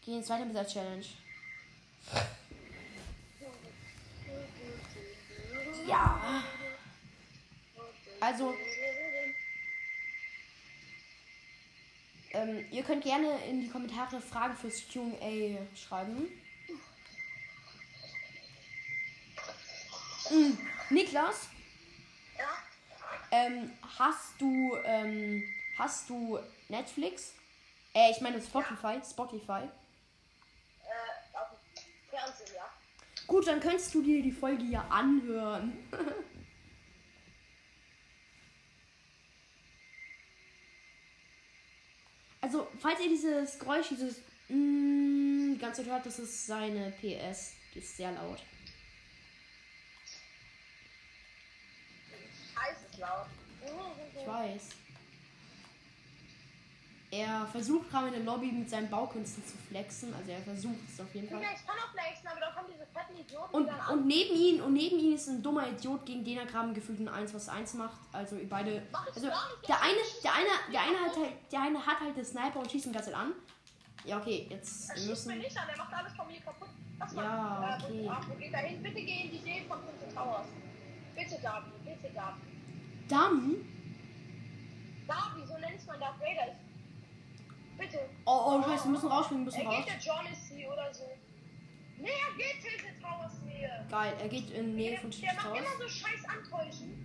Gehen 0.04 0.16
jetzt 0.16 0.28
weiter 0.28 0.44
mit 0.44 0.56
der 0.56 0.66
Challenge. 0.66 1.04
Ja. 5.86 6.42
Also, 8.20 8.54
ähm, 12.32 12.64
ihr 12.70 12.82
könnt 12.82 13.04
gerne 13.04 13.28
in 13.46 13.60
die 13.60 13.68
Kommentare 13.68 14.20
Fragen 14.20 14.56
fürs 14.56 14.82
QA 14.88 15.58
schreiben. 15.76 16.28
Mm, 20.30 20.52
Niklas, 20.90 21.48
Ja? 22.38 22.48
ähm, 23.30 23.72
hast 23.98 24.40
du, 24.40 24.76
ähm, 24.84 25.44
hast 25.78 26.08
du 26.08 26.38
Netflix? 26.68 27.34
Äh, 27.92 28.10
ich 28.10 28.20
meine 28.22 28.40
Spotify, 28.40 29.00
Spotify. 29.08 29.68
Äh, 30.82 31.36
auf 31.36 31.48
dem 31.50 32.08
Fernsehen, 32.08 32.54
ja. 32.56 32.72
Gut, 33.26 33.46
dann 33.46 33.60
könntest 33.60 33.94
du 33.94 34.02
dir 34.02 34.22
die 34.22 34.32
Folge 34.32 34.64
ja 34.64 34.86
anhören. 34.88 35.72
also, 42.40 42.68
falls 42.78 43.00
ihr 43.00 43.08
dieses 43.08 43.58
Geräusch, 43.58 43.88
dieses 43.88 44.18
mm, 44.48 45.54
die 45.54 45.58
ganze 45.58 45.82
Zeit 45.82 45.90
hört, 45.90 46.06
das 46.06 46.18
ist 46.18 46.46
seine 46.46 46.92
PS. 46.92 47.54
Die 47.74 47.78
ist 47.78 47.96
sehr 47.96 48.12
laut. 48.12 48.42
Heiß 52.56 52.76
ist 52.90 52.98
laut. 52.98 53.26
Ich 54.14 54.26
weiß. 54.26 54.83
Er 57.16 57.46
versucht 57.46 57.90
gerade 57.90 58.08
in 58.08 58.12
der 58.14 58.22
Lobby 58.24 58.50
mit 58.50 58.68
seinen 58.68 58.90
Baukünsten 58.90 59.44
zu 59.46 59.56
flexen. 59.68 60.12
Also 60.14 60.32
er 60.32 60.40
versucht 60.40 60.74
es 60.92 61.00
auf 61.00 61.14
jeden 61.14 61.28
Fall. 61.28 61.38
Digga, 61.38 61.50
ich 61.54 61.64
kann 61.64 61.76
auch 61.78 61.92
flexen, 61.92 62.26
aber 62.26 62.40
da 62.40 62.50
kommen 62.50 62.66
diese 62.72 62.86
fetten 62.86 63.16
Idioten, 63.20 63.54
Und, 63.54 63.66
dann 63.68 63.78
an. 63.80 63.98
und 63.98 64.06
neben 64.06 64.34
ihn 64.34 64.60
und 64.60 64.72
neben 64.72 64.98
ihn 64.98 65.14
ist 65.14 65.28
ein 65.28 65.40
dummer 65.40 65.68
Idiot, 65.68 66.04
gegen 66.04 66.24
den 66.24 66.38
er 66.38 66.46
gerade 66.46 66.72
gefühlt 66.72 66.98
ein 66.98 67.08
1 67.08 67.32
was 67.32 67.48
1 67.48 67.74
macht. 67.74 68.00
Also 68.12 68.34
ihr 68.36 68.48
beide. 68.48 68.82
Also 69.14 69.28
der 69.28 69.80
eine, 69.80 69.98
der 70.24 70.34
eine, 70.34 70.48
der 70.72 70.80
eine 70.80 70.98
hat 70.98 71.16
halt, 71.16 71.32
der 71.52 71.60
eine 71.62 71.86
hat 71.86 72.00
halt 72.00 72.16
den 72.16 72.24
Sniper 72.24 72.58
und 72.58 72.70
schießt 72.72 72.86
ihn 72.86 72.92
ganz 72.92 73.06
an. 73.08 73.32
Ja, 74.04 74.18
okay, 74.18 74.48
jetzt 74.50 74.90
Er 74.90 74.96
wir 74.96 75.02
schießt 75.02 75.26
mir 75.28 75.34
müssen. 75.36 75.46
nicht 75.46 75.56
an, 75.58 75.66
der 75.68 75.76
macht 75.78 75.94
alles 75.94 76.12
von 76.14 76.26
mir 76.26 76.40
kaputt. 76.40 76.68
Was 76.98 77.14
Ja, 77.14 77.22
macht- 77.60 77.84
okay. 77.84 78.08
Ach, 78.10 78.28
wo 78.28 78.34
geht 78.34 78.52
er 78.52 78.58
hin? 78.58 78.82
Bitte 78.82 78.94
geh 79.02 79.20
in 79.26 79.30
die 79.30 79.38
Nähe 79.44 79.64
von 79.68 79.78
Prince 79.82 80.14
Towers. 80.14 80.46
Bitte, 81.14 81.40
Davi, 81.40 81.70
bitte, 81.84 82.12
Davi. 82.12 82.40
Dann. 83.08 83.56
Davi, 85.06 85.46
so 85.46 85.58
nennt 85.58 85.86
man 85.86 86.00
Darth 86.00 86.18
Vader. 86.18 86.50
Ich- 86.52 86.63
Bitte. 87.78 87.98
Oh, 88.24 88.42
oh, 88.46 88.62
scheiße, 88.62 88.84
wir 88.84 88.90
müssen 88.92 89.08
rausspringen, 89.08 89.44
wir 89.44 89.52
müssen 89.52 89.60
Er 89.60 89.66
raus. 89.66 89.84
geht 89.84 89.94
der 89.94 90.00
Johnny 90.00 90.66
oder 90.66 90.94
so. 90.94 91.04
Nee, 91.98 92.08
er 92.08 92.36
geht 92.36 92.62
Tilted 92.62 93.00
Towers 93.00 93.40
Nähe. 93.42 93.86
Geil, 93.90 94.12
er 94.20 94.28
geht 94.28 94.50
in 94.50 94.74
Nähe 94.74 94.90
Der, 94.90 95.00
von 95.00 95.10
der 95.10 95.18
Chiefs 95.18 95.34
macht 95.36 95.46
Haus. 95.46 95.58
immer 95.58 95.76
so 95.80 95.88
scheiß 95.88 96.24
Antäuschen. 96.26 97.04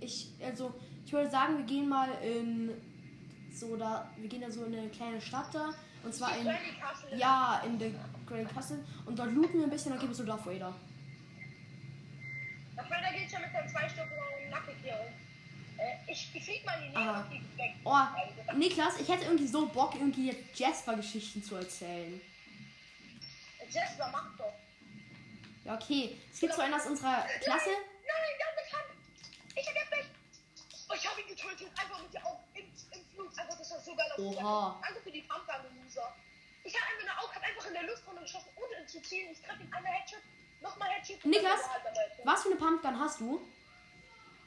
Ich, 0.00 0.30
also, 0.44 0.74
ich 1.04 1.12
würde 1.12 1.30
sagen, 1.30 1.58
wir 1.58 1.64
gehen 1.64 1.88
mal 1.88 2.10
in 2.22 2.70
so 3.50 3.76
da, 3.76 4.10
wir 4.16 4.28
gehen 4.28 4.42
da 4.42 4.50
so 4.50 4.64
in 4.64 4.74
eine 4.74 4.88
kleine 4.90 5.20
Stadt 5.20 5.54
da. 5.54 5.70
Und 6.04 6.14
zwar 6.14 6.36
in, 6.36 6.46
ja, 7.18 7.62
in 7.66 7.78
der 7.78 7.90
Great 8.26 8.48
Castle. 8.54 8.84
Und 9.06 9.18
dort 9.18 9.32
looten 9.32 9.58
wir 9.58 9.64
ein 9.64 9.70
bisschen, 9.70 9.90
dann 9.92 9.98
gehen 9.98 10.10
wir 10.10 10.14
zu 10.16 10.24
Darth 10.24 10.46
Vader. 10.46 10.74
Darth 12.76 12.90
Vader 12.90 13.12
geht 13.18 13.30
schon 13.30 13.40
mit 13.40 13.50
seinem 13.52 13.68
zwei 13.68 13.88
Stück 13.88 14.06
Nacken 14.50 14.74
hier 14.82 14.94
rum. 14.94 15.12
Äh, 15.78 16.10
ich, 16.10 16.34
ich 16.34 16.44
flieg 16.44 16.64
mal 16.64 16.82
in 16.82 16.90
die 16.90 16.98
Nähe 16.98 17.12
und 17.12 17.26
flieg 17.26 17.58
weg. 17.58 17.74
Oh, 17.84 18.54
Niklas, 18.56 19.00
ich 19.00 19.08
hätte 19.08 19.24
irgendwie 19.24 19.46
so 19.46 19.66
Bock, 19.66 19.94
irgendwie 19.94 20.28
jetzt 20.28 20.58
Jasper-Geschichten 20.58 21.42
zu 21.42 21.56
erzählen. 21.56 22.20
Jasper, 23.70 24.08
mach 24.12 24.36
doch. 24.38 24.52
Ja, 25.64 25.74
okay. 25.74 26.18
Es 26.32 26.40
gibt 26.40 26.54
so 26.54 26.62
einen 26.62 26.74
aus 26.74 26.86
unserer 26.86 27.26
Klasse. 27.42 27.70
Nein, 27.70 28.32
der 28.38 28.46
hat 28.46 28.56
bekannt. 28.56 28.90
Ich 29.54 29.66
hab 29.66 29.74
nicht. 29.74 30.10
Oh, 30.88 30.94
ich 30.94 31.06
hab 31.08 31.18
ihn 31.18 31.26
getötet. 31.26 31.68
Einfach 31.76 32.02
mit 32.02 32.14
der 32.14 32.24
Augen 32.24 32.44
im, 32.54 32.64
im 32.64 33.04
Flug. 33.12 33.38
Einfach, 33.38 33.58
das 33.58 33.70
war 33.72 33.80
so 33.80 33.94
geil. 33.96 34.06
Oha. 34.18 34.80
Danke 34.82 35.00
für 35.00 35.10
die 35.10 35.22
Pumpgun, 35.22 35.82
Loser. 35.82 36.14
Ich 36.62 36.74
hab 36.74 36.88
einfach 36.88 37.02
eine 37.02 37.18
Auge, 37.20 37.34
hab 37.34 37.42
einfach 37.42 37.66
in 37.66 37.74
der 37.74 37.82
Luft 37.82 38.06
runtergeschossen, 38.06 38.48
ohne 38.56 38.86
zu 38.86 39.02
zielen. 39.02 39.32
Ich 39.32 39.42
treffe 39.42 39.62
ihn 39.62 39.72
einmal 39.72 39.92
Headshot, 39.92 40.22
nochmal 40.60 40.88
Headshot. 40.90 41.24
Niklas? 41.24 41.60
Was 42.24 42.42
für 42.42 42.50
eine 42.50 42.56
Pumpgun 42.56 42.98
hast 42.98 43.20
du? 43.20 43.40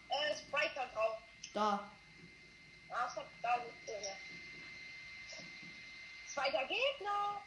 Äh, 0.10 0.36
Sprite 0.36 0.74
kann 0.75 0.89
drauf. 0.94 1.18
Da. 1.54 1.92
Es 2.89 3.16
hat 3.16 3.25
da 3.42 3.58
so 3.58 3.72
drin. 3.86 4.04
Zweiter 6.28 6.68
Gegner. 6.68 7.42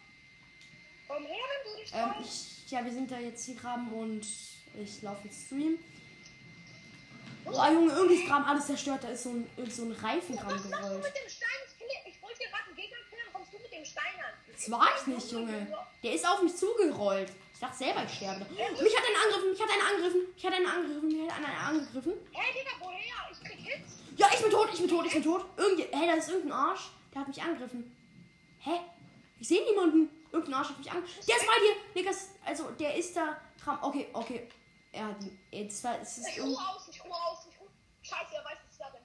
Komm 1.08 1.26
her, 1.26 1.36
wenn 1.36 1.72
du 1.72 1.78
dich 1.80 1.92
Ähm, 1.94 2.14
ich, 2.22 2.70
ja, 2.70 2.84
wir 2.84 2.92
sind 2.92 3.10
da 3.10 3.18
jetzt 3.18 3.44
hier 3.44 3.56
graben 3.56 3.92
und 3.92 4.26
ich 4.74 5.02
laufe 5.02 5.26
jetzt 5.26 5.46
Stream. 5.46 5.78
Oh, 7.44 7.50
Junge, 7.50 7.92
irgendwie 7.92 8.22
ist 8.22 8.26
gerade 8.26 8.46
alles 8.46 8.66
zerstört. 8.66 9.02
Da 9.02 9.08
ist 9.08 9.24
so 9.24 9.30
ein, 9.30 9.70
so 9.70 9.82
ein 9.84 9.92
Reifen 9.92 10.36
dran 10.36 10.46
Was 10.46 10.64
machst 10.64 10.64
du 10.64 10.70
gerollt. 10.70 11.02
mit 11.02 11.16
dem 11.16 11.28
Stein? 11.28 11.48
Ich, 12.06 12.22
wollte 12.22 12.38
dir 12.38 12.48
gerade 12.48 12.64
einen 12.66 12.76
Gegner 12.76 12.96
dann 13.10 13.32
kommst 13.32 13.52
du 13.52 13.58
mit 13.58 13.72
dem 13.72 13.84
Stein 13.84 14.14
an. 14.18 14.32
Das 14.52 14.70
war 14.70 14.88
ich 14.96 15.06
nicht, 15.06 15.32
Junge. 15.32 15.66
Der 16.02 16.14
ist 16.14 16.26
auf 16.26 16.42
mich 16.42 16.56
zugerollt. 16.56 17.32
Ich 17.62 17.68
dachte 17.68 17.78
selber, 17.78 18.02
ich 18.02 18.12
sterbe. 18.12 18.44
Mich 18.50 18.96
hat 18.96 19.04
einen 19.06 19.16
angegriffen, 19.22 19.50
mich 19.52 19.62
hat 19.62 19.70
einen 19.70 19.86
angegriffen, 19.86 20.34
mich 20.34 20.44
hat 20.44 20.52
einen 20.52 20.66
angegriffen, 20.66 21.06
mich 21.06 21.30
hat 21.30 21.36
einen 21.36 21.78
angegriffen. 21.78 22.12
Hey, 22.32 22.52
Digga, 22.52 22.72
woher? 22.80 23.30
Ich 23.30 23.38
krieg 23.38 23.60
Hits. 23.60 23.98
Ja, 24.16 24.26
ich 24.34 24.42
bin 24.42 24.50
tot, 24.50 24.68
ich 24.72 24.80
bin 24.80 24.88
tot, 24.88 25.06
ich 25.06 25.12
bin 25.12 25.22
tot. 25.22 25.44
Irgendwie, 25.56 25.84
hä, 25.84 26.06
da 26.08 26.14
ist 26.14 26.28
irgendein 26.28 26.58
Arsch. 26.58 26.90
Der 27.14 27.20
hat 27.20 27.28
mich 27.28 27.40
angegriffen. 27.40 27.96
Hä? 28.58 28.80
Ich 29.38 29.46
sehe 29.46 29.64
niemanden. 29.64 30.10
Irgendein 30.32 30.54
Arsch 30.54 30.70
hat 30.70 30.78
mich 30.78 30.90
angegriffen. 30.90 31.24
Der 31.24 31.36
ist 31.36 31.46
bei 31.46 31.52
dir. 31.62 31.74
Niklas, 31.94 32.30
also, 32.44 32.70
der 32.72 32.96
ist 32.96 33.16
da. 33.16 33.40
Okay, 33.80 34.08
okay. 34.12 34.48
Er 34.90 35.06
hat 35.06 35.22
ihn. 35.22 35.68
Das 35.68 35.84
war, 35.84 36.00
es 36.00 36.18
ist 36.18 36.28
Ich 36.30 36.42
ruhe 36.42 36.58
aus, 36.58 36.88
ich 36.90 37.04
ruhe 37.04 37.14
aus, 37.14 37.46
ich 37.48 37.60
ruhe. 37.60 37.68
Scheiße, 38.02 38.34
er 38.34 38.44
weiß, 38.44 38.58
dass 38.58 38.72
ich 38.72 38.78
da 38.78 38.88
bin. 38.90 39.02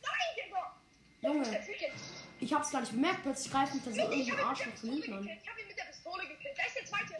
Nein, 0.00 0.46
Digga. 0.46 0.76
Junge. 1.22 1.66
Jetzt. 1.66 2.04
Ich 2.38 2.54
hab's 2.54 2.70
gar 2.70 2.82
nicht 2.82 2.92
bemerkt. 2.92 3.24
Plötzlich 3.24 3.52
greift 3.52 3.74
mich 3.74 3.82
da 3.82 3.90
so 3.90 4.00
irgendein 4.00 4.44
Arsch 4.44 4.62
von 4.62 4.90
hinten 4.90 5.12
an. 5.12 5.28
Ich 5.42 5.50
hab 5.50 5.58
ihn 5.58 5.66
mit 5.66 5.76
der 5.76 5.93
Ole 6.06 6.26
gekillt. 6.26 6.56
Da 6.56 6.64
ist 6.64 6.76
der 6.76 6.84
zweite. 6.86 7.16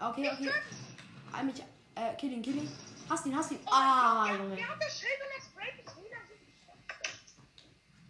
Okay, 0.00 0.30
okay. 0.30 0.50
Ein 1.32 1.46
mich. 1.46 1.62
Äh, 1.94 2.14
kill 2.16 2.32
ihn, 2.32 2.42
kill 2.42 2.56
ihn. 2.56 2.70
Hast 3.08 3.26
ihn, 3.26 3.36
hast 3.36 3.52
ihn. 3.52 3.60
Oh 3.66 3.70
ah, 3.70 4.26
Junge. 4.32 4.50
Ja, 4.50 4.56
der 4.56 4.68
hat 4.68 4.82
das 4.82 5.00
Schild 5.00 5.12
und 5.20 5.28
das 5.36 5.46
Spray 5.46 5.72
bis 5.72 5.96
wieder. 5.96 6.16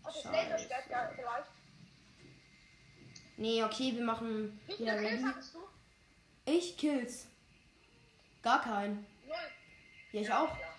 Oh, 0.02 0.06
das 0.06 0.24
Laser 0.24 0.58
stört 0.58 0.90
ja 0.90 1.10
vielleicht. 1.14 1.50
Nee, 3.36 3.62
okay, 3.62 3.94
wir 3.94 4.02
machen. 4.02 4.60
Wie 4.66 4.76
viele 4.76 4.98
Kills 4.98 5.24
hattest 5.24 5.54
du? 5.54 5.58
Ich 6.46 6.76
Kills. 6.76 7.26
Gar 8.42 8.62
keinen. 8.62 9.06
Null. 9.26 9.36
Ja, 10.12 10.20
ich 10.20 10.28
ja, 10.28 10.42
auch. 10.42 10.58
Ja. 10.58 10.74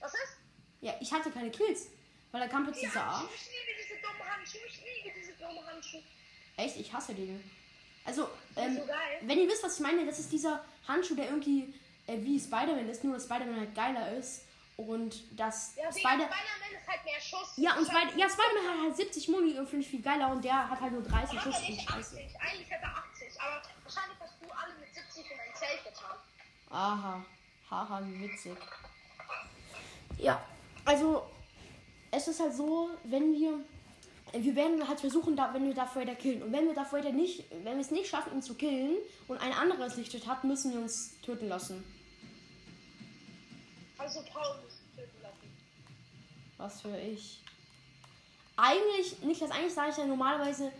Was 0.00 0.14
ist? 0.14 0.36
Ja, 0.80 0.94
ich 1.00 1.12
hatte 1.12 1.30
keine 1.30 1.50
Kills. 1.50 1.90
Weil 2.32 2.40
der 2.40 2.50
kam 2.50 2.64
plötzlich 2.64 2.94
arsch. 2.94 3.30
Ich 3.34 3.40
Schiebe 3.40 3.72
diese 3.80 4.00
dumme 4.00 4.30
Handschuhe, 4.30 4.60
ich 4.66 4.80
liebe 4.82 5.18
diese 5.18 5.32
dumme 5.34 5.66
Handschuhe. 5.66 6.02
Echt, 6.56 6.76
ich 6.76 6.92
hasse 6.92 7.14
den. 7.14 7.42
Also, 8.04 8.28
ähm, 8.56 8.76
so 8.76 8.82
wenn 9.22 9.38
ihr 9.38 9.48
wisst, 9.48 9.64
was 9.64 9.74
ich 9.76 9.80
meine, 9.80 10.06
das 10.06 10.18
ist 10.18 10.32
dieser 10.32 10.64
Handschuh, 10.86 11.14
der 11.14 11.26
irgendwie 11.26 11.74
äh, 12.06 12.16
wie 12.20 12.38
Spider-Man 12.38 12.88
ist, 12.88 13.02
nur 13.04 13.14
dass 13.14 13.24
Spider-Man 13.24 13.58
halt 13.60 13.74
geiler 13.74 14.12
ist. 14.12 14.42
Und 14.76 15.38
das 15.38 15.74
Ja, 15.76 15.90
Spider 15.90 15.98
Spider. 16.00 16.24
Spider-Man 16.24 16.80
ist 16.80 16.88
halt 16.88 17.04
mehr 17.04 17.20
Schuss. 17.20 17.52
Ja, 17.56 17.74
und 17.76 17.86
Spider 17.86 18.16
ja, 18.16 18.28
Spider-Man 18.28 18.74
hat 18.74 18.84
halt 18.84 18.96
70 18.96 19.28
Muni 19.28 19.58
und 19.58 19.68
finde 19.68 19.84
ich 19.84 19.90
viel 19.90 20.02
geiler 20.02 20.30
und 20.30 20.44
der 20.44 20.68
hat 20.68 20.80
halt 20.80 20.92
nur 20.92 21.02
30 21.02 21.40
Schuss. 21.40 21.56
Und 21.56 21.80
Scheiße. 21.80 22.16
80. 22.16 22.40
Eigentlich 22.40 22.70
hätte 22.70 22.84
er 22.84 22.96
80. 22.98 23.40
Aber 23.40 23.62
wahrscheinlich 23.82 24.18
hast 24.20 24.34
du 24.40 24.50
alle 24.50 24.74
mit 24.78 24.94
70 24.94 25.30
in 25.30 25.40
ein 25.40 25.54
Zelt 25.54 25.84
getan. 25.84 26.16
Aha. 26.70 27.24
Haha, 27.70 28.00
wie 28.04 28.20
witzig. 28.22 28.56
Ja, 30.18 30.40
also 30.84 31.26
es 32.10 32.28
ist 32.28 32.40
halt 32.40 32.54
so, 32.54 32.90
wenn 33.04 33.32
wir 33.32 33.58
wir 34.32 34.56
werden 34.56 34.86
halt 34.86 35.00
versuchen, 35.00 35.36
da, 35.36 35.52
wenn 35.54 35.64
wir 35.66 35.74
Darth 35.74 35.94
Vader 35.94 36.14
killen. 36.14 36.42
Und 36.42 36.52
wenn 36.52 36.66
wir 36.66 36.74
Darth 36.74 36.92
Vader 36.92 37.12
nicht, 37.12 37.44
wenn 37.50 37.74
wir 37.74 37.80
es 37.80 37.90
nicht 37.90 38.08
schaffen, 38.08 38.32
ihn 38.34 38.42
zu 38.42 38.54
killen 38.54 38.96
und 39.28 39.38
ein 39.38 39.52
anderes 39.52 39.96
Lichtschwert 39.96 40.26
hat, 40.26 40.44
müssen 40.44 40.72
wir 40.72 40.80
uns 40.80 41.20
töten 41.22 41.48
lassen. 41.48 41.84
Also 43.98 44.20
Paul 44.32 44.62
muss 44.62 44.80
töten 44.94 45.22
lassen. 45.22 45.56
Was 46.58 46.80
für 46.82 46.96
ich. 46.98 47.42
Eigentlich, 48.56 49.22
Niklas, 49.22 49.50
eigentlich 49.50 49.74
sage 49.74 49.90
ich 49.90 49.96
ja 49.98 50.06
normalerweise, 50.06 50.72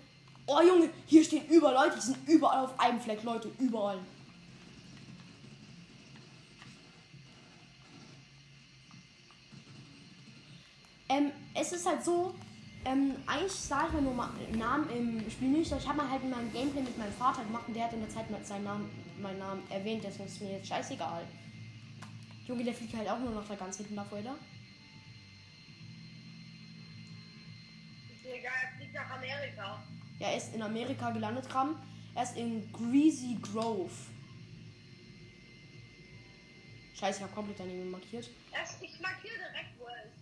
oh 0.47 0.61
Junge, 0.61 0.91
hier 1.07 1.23
stehen 1.23 1.47
überall 1.49 1.87
Leute, 1.87 1.97
die 1.97 2.07
sind 2.07 2.29
überall 2.29 2.65
auf 2.65 2.79
einem 2.81 3.00
Fleck, 3.00 3.23
Leute, 3.23 3.50
überall. 3.59 3.99
Ähm, 11.09 11.31
es 11.55 11.73
ist 11.73 11.87
halt 11.87 12.05
so, 12.05 12.35
ähm, 12.86 13.16
eigentlich 13.26 13.52
sage 13.52 13.88
ich 13.88 13.94
mir 13.94 14.02
nur 14.02 14.14
mal 14.14 14.30
Namen 14.52 14.88
im 14.90 15.30
Spiel 15.30 15.49
nicht, 15.49 15.72
aber 15.72 15.80
ich 15.80 15.88
habe 15.88 15.99
mal 15.99 16.08
halt 16.08 16.22
in 16.22 16.30
meinem 16.30 16.52
Gameplay 16.52 16.82
mit 16.82 16.96
meinem 16.96 17.12
Vater 17.12 17.42
gemacht 17.42 17.64
und 17.66 17.75
der 17.75 17.84
hat 17.84 17.92
in 17.92 18.00
der 18.00 18.08
Zeit 18.10 18.30
mal 18.30 18.44
seinen 18.44 18.64
Namen, 18.64 18.88
meinen 19.20 19.40
Namen 19.40 19.62
erwähnt, 19.70 20.04
deswegen 20.04 20.28
ist 20.28 20.40
mir 20.40 20.52
jetzt 20.52 20.68
scheißegal. 20.68 21.26
Junge, 22.46 22.62
der 22.62 22.75
fliegt 22.75 22.96
halt 22.96 23.08
auch 23.08 23.18
nur 23.18 23.32
noch 23.32 23.49
da 23.49 23.56
ganz 23.56 23.78
hinten 23.78 23.96
davor, 23.96 24.20
oder? 24.20 24.36
Digga, 28.22 28.50
er 28.62 28.76
fliegt 28.76 28.94
nach 28.94 29.10
Amerika. 29.10 29.82
Ja, 30.20 30.28
er 30.28 30.36
ist 30.36 30.54
in 30.54 30.62
Amerika 30.62 31.10
gelandet, 31.10 31.49
Kram. 31.49 31.76
Er 32.14 32.22
ist 32.22 32.36
in 32.36 32.72
Greasy 32.72 33.36
Grove. 33.42 33.90
Scheiße, 36.94 37.18
ich 37.18 37.22
habe 37.25 37.34
komplett 37.34 37.58
daneben 37.58 37.90
markiert. 37.90 38.30
Ich 38.80 39.00
markiere 39.00 39.34
direkt, 39.36 39.78
wo 39.78 39.86
er 39.86 40.04
ist. 40.04 40.16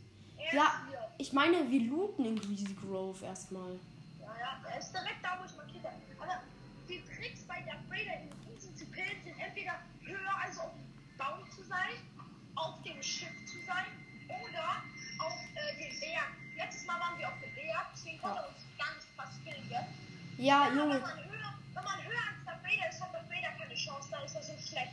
Ja, 0.53 0.81
ich 1.19 1.33
meine, 1.33 1.71
wir 1.71 1.81
looten 1.81 2.25
in 2.25 2.39
Greasy 2.39 2.75
Grove 2.75 3.25
erstmal. 3.25 3.79
Ja, 4.21 4.35
ja, 4.39 4.71
er 4.71 4.79
ist 4.79 4.93
direkt 4.93 5.23
da, 5.23 5.39
wo 5.41 5.45
ich 5.45 5.57
markiert 5.57 5.85
habe. 5.85 5.97
Aber 6.21 6.43
die 6.89 7.03
Tricks 7.03 7.43
bei 7.43 7.61
der 7.63 7.77
Raider 7.91 8.21
in 8.21 8.55
Easy 8.55 8.75
zu 8.75 8.85
sind 8.85 9.39
entweder 9.39 9.75
höher, 10.03 10.35
also 10.43 10.61
auf 10.63 10.73
dem 10.73 11.19
Baum 11.19 11.51
zu 11.51 11.63
sein, 11.65 11.97
auf 12.57 12.83
dem 12.83 13.03
Schiff 13.03 13.35
zu 13.47 13.59
sein 13.67 13.87
oder 14.29 14.83
auf 15.25 15.35
äh, 15.55 15.79
den 15.79 16.01
Berg. 16.01 16.31
Letztes 16.57 16.87
Mal 16.87 17.01
waren 17.01 17.19
wir 17.19 17.29
auf 17.29 17.41
dem 17.41 17.55
Berg, 17.55 17.87
deswegen 17.95 18.19
konnte 18.21 18.39
er 18.39 18.49
uns 18.49 18.63
ganz 18.79 19.07
fast 19.17 19.45
killen, 19.45 19.69
gell? 19.69 19.87
Ja, 20.39 20.63
Aber 20.63 20.75
Junge. 20.75 20.95
Wenn 20.95 21.03
man 21.03 21.25
höher, 21.25 21.55
wenn 21.75 21.85
man 21.85 22.05
höher 22.05 22.25
als 22.29 22.45
der 22.45 22.55
Raider 22.63 22.89
ist, 22.91 23.01
hat 23.01 23.13
der 23.13 23.23
Raider 23.31 23.59
keine 23.59 23.75
Chance, 23.75 24.09
dann 24.11 24.25
ist 24.25 24.35
er 24.35 24.43
so 24.43 24.53
schlecht. 24.59 24.93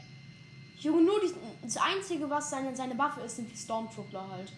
Junge, 0.80 1.02
nur 1.02 1.20
die, 1.22 1.34
das 1.62 1.78
Einzige, 1.78 2.30
was 2.30 2.50
seine, 2.50 2.76
seine 2.76 2.98
Waffe 2.98 3.22
ist, 3.22 3.36
sind 3.36 3.52
die 3.52 3.58
Stormtruppler 3.58 4.28
halt. 4.30 4.52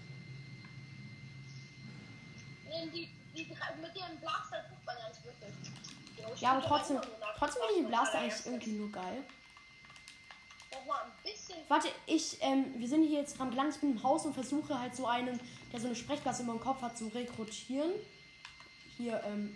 Die, 2.91 3.09
die, 3.35 3.47
drei- 3.47 3.75
mit 3.75 3.95
dem 3.95 4.17
Blaster 4.19 4.63
tut 4.69 4.85
man 4.85 4.95
ja 4.97 5.09
nicht 5.09 5.23
wirklich. 5.23 6.35
ich 6.35 6.41
Ja, 6.41 6.51
aber 6.53 6.61
trotzdem, 6.65 6.99
trotzdem 7.37 7.61
finde 7.61 7.73
ich 7.73 7.81
den 7.81 7.87
Blaster 7.87 8.19
eigentlich 8.19 8.45
irgendwie 8.45 8.71
nur 8.71 8.91
geil. 8.91 9.23
Warte, 11.69 11.87
ich, 12.05 12.37
ähm, 12.41 12.73
wir 12.77 12.87
sind 12.87 13.03
hier 13.03 13.21
jetzt 13.21 13.37
dran 13.37 13.49
gelangt. 13.49 13.73
Ich 13.75 13.79
bin 13.81 13.91
im 13.91 14.03
Haus 14.03 14.25
und 14.25 14.33
versuche 14.33 14.77
halt 14.77 14.95
so 14.95 15.07
einen, 15.07 15.39
der 15.71 15.79
so 15.79 15.87
eine 15.87 15.95
Sprechblase 15.95 16.43
über 16.43 16.53
dem 16.53 16.59
Kopf 16.59 16.81
hat, 16.81 16.97
zu 16.97 17.07
rekrutieren. 17.07 17.91
Hier, 18.97 19.23
ähm. 19.25 19.55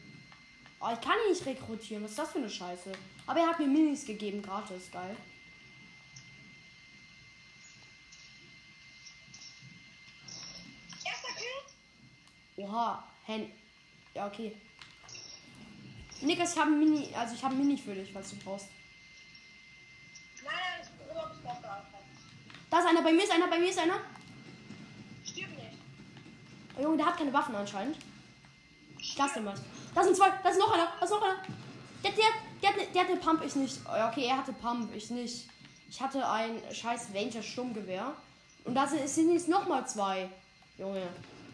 Oh, 0.80 0.90
ich 0.94 1.02
kann 1.02 1.14
ihn 1.26 1.32
nicht 1.32 1.46
rekrutieren. 1.46 2.04
Was 2.04 2.12
ist 2.12 2.20
das 2.20 2.32
für 2.32 2.38
eine 2.38 2.50
Scheiße? 2.50 2.92
Aber 3.26 3.40
er 3.40 3.48
hat 3.48 3.60
mir 3.60 3.68
Minis 3.68 4.06
gegeben, 4.06 4.42
gratis. 4.42 4.90
Geil. 4.92 5.16
Erster 11.06 11.34
Kill. 11.36 12.66
Oha, 12.66 13.04
Hen. 13.28 13.52
Ja, 14.14 14.28
okay. 14.28 14.56
Nikas, 16.22 16.54
ich 16.56 16.60
habe 16.60 16.72
Mini, 16.72 17.10
also 17.14 17.36
ich 17.36 17.44
habe 17.44 17.54
Mini 17.56 17.78
für 17.78 17.94
dich, 17.94 18.12
falls 18.12 18.30
du 18.32 18.38
brauchst. 18.38 18.68
Nein, 20.44 20.54
nein, 20.56 20.82
ich 20.82 20.90
bin 20.98 21.12
überhaupt 21.12 21.36
nicht. 21.44 22.70
Da 22.70 22.80
ist 22.80 22.86
einer, 22.88 23.02
bei 23.04 23.12
mir 23.12 23.24
ist 23.24 23.32
einer, 23.32 23.48
bei 23.48 23.60
mir 23.60 23.70
ist 23.70 23.80
einer. 23.80 24.00
Stirb 25.24 25.50
nicht. 25.52 25.78
Oh, 26.78 26.82
Junge, 26.82 26.98
der 26.98 27.06
hat 27.06 27.18
keine 27.18 27.34
Waffen 27.34 27.54
anscheinend. 27.56 27.98
Ich 28.98 29.16
lass 29.18 29.34
den 29.34 29.44
mal. 29.44 29.54
Da 29.94 30.04
sind 30.04 30.16
zwei, 30.16 30.30
da 30.42 30.50
ist 30.50 30.60
noch 30.60 30.72
einer, 30.74 30.92
da 31.00 31.06
ist 31.06 31.12
noch 31.12 31.22
einer. 31.22 31.44
Der, 32.04 32.12
der, 32.12 32.26
der, 32.62 32.70
hat 32.70 32.78
ne- 32.78 32.88
der 32.94 33.02
hatte 33.04 33.18
Pump, 33.18 33.44
ich 33.46 33.56
nicht. 33.56 33.80
Oh, 33.86 34.08
okay, 34.10 34.26
er 34.26 34.38
hatte 34.38 34.54
Pump, 34.54 34.94
ich 34.96 35.10
nicht. 35.12 35.48
Ich 35.90 36.02
hatte 36.02 36.28
ein 36.30 36.62
scheiß 36.74 37.10
Ranger 37.14 37.44
Sturmgewehr. 37.44 38.14
Und 38.64 38.74
da 38.76 38.88
sind 38.88 39.32
jetzt 39.34 39.48
nochmal 39.48 39.88
zwei. 39.88 40.30
Junge. 40.78 41.08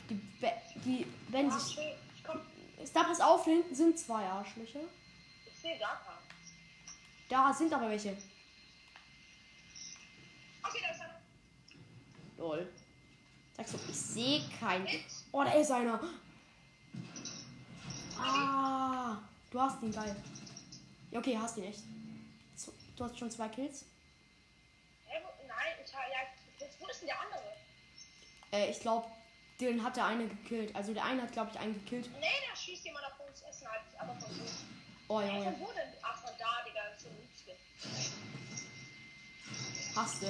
Die, 0.10 0.16
be- 0.16 0.52
die, 0.86 1.08
wenn 1.30 1.52
sich. 1.52 1.78
komm. 2.26 2.42
Da 2.94 3.04
pass 3.04 3.22
auf, 3.22 3.46
hinten 3.46 3.74
sind 3.74 3.98
zwei 3.98 4.26
Arschlöcher. 4.26 4.82
Ich 5.46 5.60
sehe 5.60 5.78
keinen. 5.78 6.18
Da 7.30 7.54
sind 7.54 7.74
aber 7.74 7.90
welche. 7.90 8.10
Okay, 10.64 10.80
da 10.82 10.92
ist 10.92 11.02
einer. 11.02 11.22
Lol. 12.38 12.72
Sagst 13.56 13.74
du, 13.74 13.78
ich 13.90 13.96
sehe 13.96 14.42
keinen. 14.60 14.88
Oh, 15.32 15.44
da 15.44 15.54
ist 15.54 15.72
einer. 15.72 16.00
Ah, 18.20 19.18
du 19.52 19.62
hast 19.62 19.82
ihn, 19.82 19.92
geil. 19.92 20.16
Ja, 21.12 21.20
okay, 21.20 21.38
hast 21.38 21.58
ihn 21.58 21.66
echt. 21.66 21.84
Du 22.96 23.04
hast 23.04 23.18
schon 23.18 23.32
zwei 23.32 23.50
Kills. 23.50 23.86
Hä, 25.08 25.22
wo, 25.24 25.48
nein, 25.48 25.74
ich 25.84 25.92
ja. 25.92 26.00
Jetzt, 26.60 26.80
wo 26.80 26.88
ist 26.88 27.02
denn 27.02 27.08
der 27.08 27.20
andere? 27.20 27.42
Äh, 28.52 28.70
ich 28.70 28.80
glaube, 28.80 29.08
den 29.72 29.84
hat 29.84 29.96
der 29.96 30.06
eine 30.06 30.28
gekillt. 30.28 30.76
Also 30.76 30.94
der 30.94 31.04
eine 31.06 31.22
hat, 31.24 31.32
glaube 31.32 31.52
ich, 31.54 31.60
einen 31.60 31.74
gekillt. 31.74 32.10
Nee, 32.20 32.28
da 32.50 32.56
schießt 32.56 32.86
jemand 32.86 33.06
auf 33.06 33.20
uns. 33.28 33.42
Essen 33.42 33.68
halt, 33.68 33.82
aber 34.00 34.14
von 34.16 34.30
wo? 34.30 34.44
Oh, 35.16 35.20
Hey, 35.22 35.30
Junge. 35.40 35.44
von 35.52 35.60
wo 35.62 35.72
denn? 35.74 35.94
Ach, 36.02 36.18
von 36.22 36.32
da, 36.40 36.64
Digga. 36.68 36.82
Das 36.94 37.04
ist 37.04 37.10
Liebste. 37.20 37.56
Hast 39.96 40.22
du. 40.24 40.28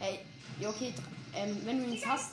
Ey, 0.00 0.20
ja, 0.60 0.68
okay. 0.70 0.92
Ähm, 1.34 1.60
wenn 1.64 1.78
du 1.78 1.84
ihn 1.84 1.92
jetzt 1.94 2.06
hast, 2.06 2.32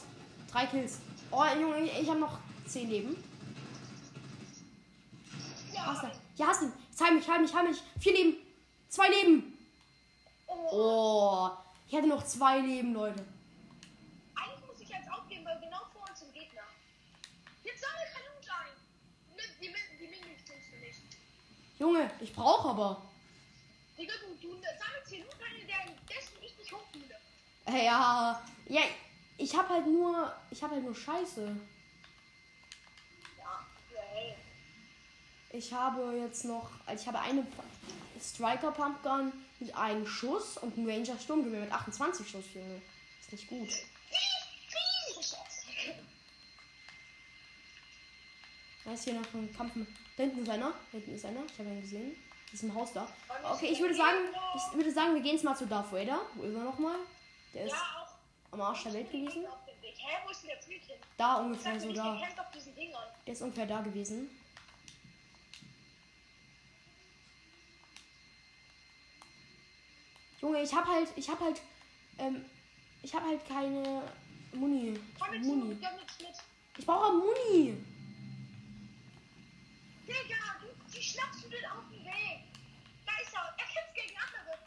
drei 0.52 0.66
Kills. 0.68 1.00
Oh, 1.32 1.44
Junge, 1.46 1.84
ich 1.84 2.10
habe 2.10 2.20
noch 2.20 2.40
zehn 2.68 2.90
Leben. 2.90 3.16
Ja, 5.74 5.86
Hast 5.88 6.04
du. 6.04 6.08
ich. 6.08 6.40
Ja, 6.40 6.48
hast 6.48 6.62
ihn. 6.64 6.74
Jetzt 6.90 7.02
heim 7.04 7.16
mich, 7.16 7.28
heim 7.28 7.42
mich, 7.42 7.54
heim 7.54 7.68
mich. 7.70 7.82
Vier 8.00 8.14
Leben. 8.14 8.38
Zwei 8.90 9.08
Leben. 9.10 9.58
Oh. 10.48 10.70
Oh, 10.72 11.50
ich 11.88 11.96
hatte 11.96 12.08
noch 12.08 12.24
zwei 12.26 12.60
Leben, 12.60 12.94
Leute. 12.94 13.24
Eigentlich 14.36 14.66
muss 14.68 14.80
ich 14.80 14.90
jetzt 14.90 15.10
aufgeben, 15.12 15.46
weil 15.46 15.60
genau 15.60 15.80
vor 15.92 16.08
uns 16.10 16.20
sind 16.20 16.34
Gegner. 16.34 16.62
Jetzt 17.64 17.82
sammel 17.82 18.06
kein 18.14 18.24
Loot 18.24 18.50
ein. 18.50 19.36
Ne, 19.36 19.44
Die, 19.62 19.68
Min- 19.70 19.98
die 20.00 20.08
Minions 20.08 20.42
tust 20.46 20.72
du 20.72 20.78
nicht. 20.78 21.02
Junge, 21.84 22.10
ich 22.22 22.32
brauche 22.32 22.70
aber. 22.70 23.02
Digga, 23.98 24.14
du, 24.42 24.48
du 24.48 24.54
sammelst 24.54 25.10
hier 25.10 25.26
Loot 25.26 25.34
ein, 25.34 25.68
der 25.68 26.16
dessen 26.16 26.38
ich 26.42 26.58
nicht 26.58 26.72
hochfühle. 26.72 27.16
Ja, 27.68 28.42
ja, 28.70 28.82
ich 29.38 29.54
habe 29.54 29.68
halt 29.68 29.88
nur, 29.88 30.34
ich 30.50 30.64
habe 30.64 30.76
halt 30.76 30.86
nur 30.86 30.96
Scheiße. 30.96 31.58
Ja, 33.38 33.66
hey. 34.14 34.34
Ich 35.52 35.74
habe 35.74 36.14
jetzt 36.20 36.46
noch, 36.46 36.70
also 36.86 37.02
ich 37.02 37.08
habe 37.10 37.20
eine 37.20 37.46
Striker 38.22 38.72
Pumpgun 38.72 39.34
mit 39.60 39.76
einem 39.76 40.08
Schuss 40.08 40.58
und 40.60 40.78
ein 40.78 40.90
Ranger 40.90 41.20
Sturmgewehr 41.20 41.64
mit 41.64 41.72
28 41.74 42.26
Schuss, 42.26 42.46
Junge. 42.54 42.82
Ist 43.20 43.34
nicht 43.34 43.50
gut. 43.50 43.68
Da 48.86 48.92
ist 48.92 49.04
hier 49.06 49.14
noch 49.14 49.34
ein 49.34 49.54
Kampf 49.56 49.76
mit. 49.76 49.88
Da 50.18 50.24
hinten 50.24 50.44
ist 50.44 50.50
einer. 50.50 50.72
Da 50.72 50.98
hinten 50.98 51.16
ist 51.16 51.26
einer. 51.26 51.42
Ich 51.46 51.60
habe 51.60 51.70
ihn 51.70 51.82
gesehen. 51.82 52.16
Das 52.52 52.62
ist 52.62 52.64
ein 52.64 52.76
Haus 52.76 52.94
da. 52.94 53.08
Okay, 53.52 53.68
ich 53.72 53.80
würde 53.80 53.96
sagen, 53.96 54.18
ich 54.56 54.78
würde 54.78 54.92
sagen, 54.92 55.16
wir 55.16 55.22
gehen 55.22 55.34
jetzt 55.34 55.44
mal 55.44 55.56
zu 55.56 55.66
Darth 55.66 55.92
Vader. 55.92 56.22
Wo 56.36 56.44
ist 56.44 56.54
er 56.54 56.64
nochmal? 56.64 56.98
Der 57.54 57.66
ist 57.66 57.76
am 58.52 58.62
Arsch 58.62 58.84
der 58.84 58.94
Welt 58.94 59.12
gewesen. 59.12 59.46
Da 61.18 61.36
ungefähr 61.38 61.80
so 61.80 61.92
da. 61.94 62.22
Der 63.26 63.34
ist 63.34 63.42
ungefähr 63.42 63.66
da 63.66 63.82
gewesen. 63.82 64.30
Junge, 70.42 70.62
ich 70.62 70.76
hab 70.76 70.86
halt, 70.86 71.08
ich 71.16 71.30
hab 71.30 71.40
halt, 71.40 71.62
ähm, 72.18 72.44
ich 73.02 73.16
hab 73.16 73.24
halt 73.24 73.48
keine 73.48 74.04
Muni. 74.52 75.00
Ich, 75.34 75.42
Muni. 75.42 75.78
ich 76.78 76.86
brauche 76.86 77.14
Muni. 77.14 77.78
Digga, 80.14 80.36
du, 80.62 80.68
wie 80.96 81.02
schnappst 81.02 81.44
du 81.44 81.50
denn 81.50 81.66
auf 81.66 81.86
den 81.92 82.06
Weg? 82.06 82.44
Da 83.06 83.12
ist 83.22 83.34
er. 83.34 83.56
Er 83.58 83.66
kämpft 83.66 83.96
gegen 83.96 84.14
andere. 84.18 84.60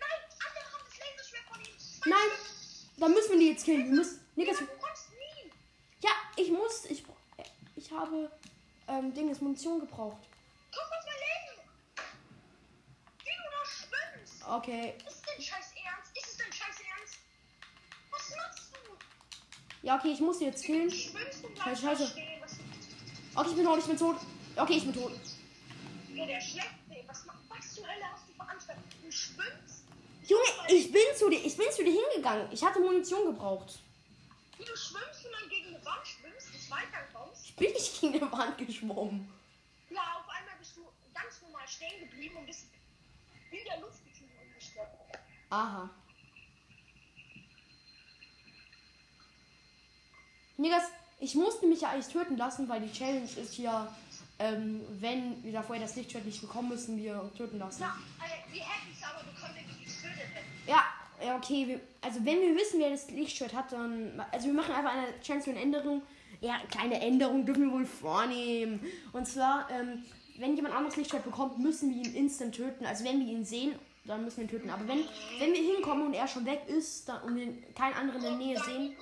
Nein, 0.00 0.18
andere 0.46 0.72
haben 0.72 0.84
das 0.88 0.98
Laserschwert 0.98 1.44
von 1.52 1.60
ihm. 1.60 1.76
Nein, 2.06 2.30
dann 2.96 3.12
müssen 3.12 3.30
wir 3.32 3.38
die 3.38 3.50
jetzt 3.50 3.64
killen. 3.64 3.84
Wir 3.84 3.96
müssen, 3.96 4.20
Digga, 4.36 4.52
Niggas, 4.52 4.58
du 4.58 4.66
kommst 4.66 5.10
nie. 5.10 5.50
ja, 6.02 6.10
ich 6.36 6.50
muss, 6.50 6.84
ich, 6.86 7.04
ich 7.76 7.90
habe, 7.92 8.30
ähm, 8.88 9.12
Dinges 9.12 9.40
Munition 9.40 9.80
gebraucht. 9.80 10.22
Guck 10.72 10.80
auf 10.80 11.04
mein 11.04 11.20
Leben. 11.26 11.68
Wie 13.24 13.36
du 13.36 13.44
noch 13.50 13.66
schwimmst. 13.66 14.44
Okay, 14.48 14.94
Ist 15.06 15.22
dein 15.26 15.42
Scheiß 15.42 15.72
ernst? 15.84 16.16
Ist 16.16 16.26
es 16.28 16.36
dein 16.38 16.52
Scheiß 16.52 16.76
ernst? 16.96 17.18
Was 18.10 18.36
machst 18.36 18.70
du? 18.72 19.86
ja, 19.86 19.96
okay, 19.98 20.12
ich 20.12 20.20
muss 20.20 20.40
jetzt 20.40 20.64
killen. 20.64 20.88
Du 20.88 20.94
schwimmst 20.94 21.44
und 21.44 21.54
bleibst 21.54 21.82
Scheiße, 21.82 22.14
da 22.14 23.40
Okay, 23.40 23.50
ich 23.50 23.56
bin 23.56 23.64
tot, 23.66 23.78
ich 23.78 23.84
bin 23.86 23.98
tot. 23.98 24.16
Okay, 24.56 24.78
ich 24.78 24.84
bin 24.84 24.94
tot. 24.94 25.12
Ja, 26.14 26.24
der 26.24 26.40
schlägt 26.40 26.70
den. 26.88 27.06
Was, 27.06 27.26
was 27.48 27.74
zur 27.74 27.84
Hölle 27.86 28.04
hast 28.10 28.26
du 28.28 28.32
veranstaltet? 28.32 28.84
Du 29.04 29.12
schwimmst? 29.12 29.84
Junge, 30.26 30.42
ich 30.68 30.90
bin 30.90 31.02
zu 31.14 31.28
dir, 31.28 31.44
ich 31.44 31.56
bin 31.56 31.66
zu 31.70 31.84
dir 31.84 31.92
hingegangen. 31.92 32.48
Ich 32.50 32.64
hatte 32.64 32.80
Munition 32.80 33.26
gebraucht. 33.26 33.78
Wie 34.58 34.64
du 34.64 34.74
schwimmst 34.74 35.26
und 35.26 35.32
dann 35.32 35.48
gegen 35.50 35.68
eine 35.68 35.84
Wand 35.84 36.06
schwimmst, 36.06 36.52
nicht 36.52 36.70
weiterkommst? 36.70 37.44
Ich 37.44 37.56
bin 37.56 37.72
nicht 37.72 38.00
gegen 38.00 38.14
eine 38.14 38.32
Wand 38.32 38.58
geschwommen. 38.58 39.30
Ja, 39.90 40.00
auf 40.00 40.28
einmal 40.28 40.56
bist 40.58 40.76
du 40.76 40.82
ganz 41.14 41.40
normal 41.42 41.68
stehen 41.68 42.00
geblieben 42.00 42.36
und 42.36 42.46
bist 42.46 42.64
in 43.50 43.64
der 43.64 43.80
Luft 43.80 44.04
geflogen 44.04 44.36
und 44.42 44.54
gestorben. 44.58 44.92
Aha. 45.50 45.90
Niggas, 50.56 50.84
ich 51.20 51.34
musste 51.34 51.66
mich 51.66 51.82
ja 51.82 51.90
eigentlich 51.90 52.12
töten 52.12 52.36
lassen, 52.36 52.68
weil 52.68 52.80
die 52.80 52.92
Challenge 52.92 53.28
ist 53.30 53.58
ja, 53.58 53.94
ähm, 54.38 54.82
wenn 55.00 55.42
wir 55.42 55.52
da 55.52 55.62
vorher 55.62 55.84
das 55.84 55.96
Lichtschwert 55.96 56.26
nicht 56.26 56.40
bekommen, 56.40 56.68
müssen 56.68 56.96
wir 56.98 57.22
uns 57.22 57.34
töten 57.34 57.58
lassen. 57.58 57.82
Äh, 57.82 58.52
wir 58.52 58.60
hätten 58.60 58.92
es 58.92 59.02
aber 59.02 59.24
bekommen, 59.24 59.54
wenn 59.56 59.66
wir 59.66 59.74
die 59.78 59.84
getötet 59.84 60.34
hätten. 60.34 60.68
Ja, 60.68 60.84
ja, 61.24 61.36
okay. 61.36 61.66
Wir, 61.66 61.80
also 62.02 62.18
wenn 62.24 62.40
wir 62.40 62.54
wissen, 62.54 62.80
wer 62.80 62.90
das 62.90 63.10
Lichtschwert 63.10 63.54
hat, 63.54 63.72
dann. 63.72 64.22
Also 64.32 64.46
wir 64.46 64.54
machen 64.54 64.74
einfach 64.74 64.92
eine 64.92 65.20
Chance 65.22 65.44
für 65.44 65.50
eine 65.50 65.60
Änderung. 65.60 66.02
Ja, 66.40 66.58
kleine 66.70 67.00
Änderung 67.00 67.46
dürfen 67.46 67.64
wir 67.64 67.72
wohl 67.72 67.86
vornehmen. 67.86 68.80
Und 69.12 69.26
zwar, 69.26 69.70
ähm, 69.70 70.04
wenn 70.38 70.54
jemand 70.54 70.74
anderes 70.74 70.96
Lichtschwert 70.96 71.24
bekommt, 71.24 71.58
müssen 71.58 71.94
wir 71.94 72.04
ihn 72.04 72.14
instant 72.14 72.54
töten. 72.54 72.84
Also 72.84 73.04
wenn 73.04 73.20
wir 73.20 73.26
ihn 73.26 73.44
sehen, 73.44 73.74
dann 74.04 74.22
müssen 74.22 74.36
wir 74.36 74.44
ihn 74.44 74.50
töten. 74.50 74.68
Aber 74.68 74.86
wenn, 74.86 74.98
wenn 75.38 75.52
wir 75.54 75.74
hinkommen 75.74 76.08
und 76.08 76.14
er 76.14 76.28
schon 76.28 76.44
weg 76.44 76.62
ist 76.66 77.08
dann, 77.08 77.22
und 77.22 77.36
wir 77.36 77.46
keinen 77.74 77.94
anderen 77.94 78.22
in 78.22 78.28
der 78.28 78.36
Nähe 78.38 78.60
sehen. 78.60 78.96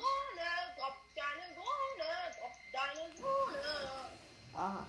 Aha. 4.54 4.86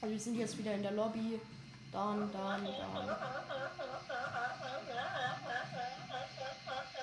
Also 0.00 0.12
wir 0.12 0.20
sind 0.20 0.36
jetzt 0.36 0.56
wieder 0.58 0.74
in 0.74 0.82
der 0.82 0.92
Lobby. 0.92 1.38
Dann, 1.92 2.30
dann, 2.32 2.64
dann. 2.64 3.08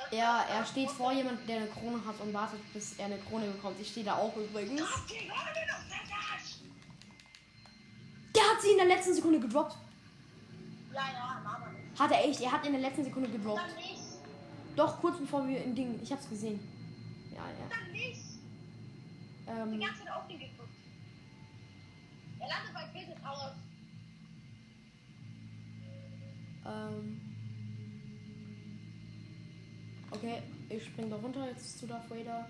Er, 0.10 0.46
er 0.50 0.66
steht 0.66 0.90
vor 0.90 1.12
jemandem, 1.12 1.46
der 1.46 1.58
eine 1.58 1.68
Krone 1.68 2.06
hat 2.06 2.20
und 2.22 2.34
wartet, 2.34 2.74
bis 2.74 2.98
er 2.98 3.06
eine 3.06 3.18
Krone 3.18 3.48
bekommt. 3.48 3.80
Ich 3.82 3.90
stehe 3.90 4.06
da 4.06 4.16
auch 4.16 4.36
übrigens. 4.38 4.82
Der 8.34 8.44
hat 8.44 8.62
sie 8.62 8.72
in 8.72 8.78
der 8.78 8.86
letzten 8.86 9.14
Sekunde 9.14 9.40
gedroppt. 9.42 9.76
Ja, 10.94 11.02
ja. 11.02 12.00
Hat 12.00 12.12
er 12.12 12.26
echt, 12.26 12.40
er 12.42 12.52
hat 12.52 12.66
in 12.66 12.72
der 12.74 12.82
letzten 12.82 13.04
Sekunde 13.04 13.30
gedroppt. 13.30 13.62
Doch, 14.76 15.02
kurz 15.02 15.18
bevor 15.18 15.48
wir 15.48 15.64
in 15.64 15.76
Ding. 15.76 16.00
Ich 16.02 16.12
hab's 16.12 16.30
gesehen. 16.30 16.60
Ja, 17.36 17.42
ja. 17.42 17.68
Dann 17.70 17.92
nicht. 17.92 18.22
Ähm, 19.48 19.80
ganze 19.80 20.04
Zeit 20.04 20.14
auf 20.14 20.28
den 20.28 20.40
geguckt. 20.40 20.70
Er 22.40 22.48
landet 22.48 22.74
bei 22.74 22.84
Peter 22.94 23.16
Towers. 23.22 23.56
ähm. 26.66 27.22
Okay, 30.12 30.42
ich 30.70 30.84
spring 30.86 31.10
da 31.10 31.18
runter 31.18 31.48
jetzt 31.48 31.80
zu 31.80 31.86
Darth 31.88 32.10
Vader. 32.10 32.48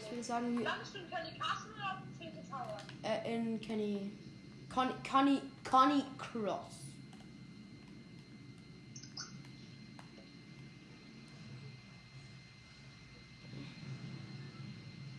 Ich 0.00 0.10
würde 0.10 0.22
sagen, 0.22 0.58
wir, 0.58 0.64
Landest 0.64 0.94
du 0.94 0.98
in 0.98 1.08
Kenny 1.10 1.38
Castle 1.38 1.72
oder 1.74 1.92
auf 1.92 2.18
Peter 2.18 2.48
Tower? 2.50 2.78
äh, 3.02 3.34
in 3.34 3.60
Kenny. 3.60 4.10
Conny, 4.72 4.92
Conny, 5.08 5.40
Conny 5.64 6.02
Cross. 6.18 6.84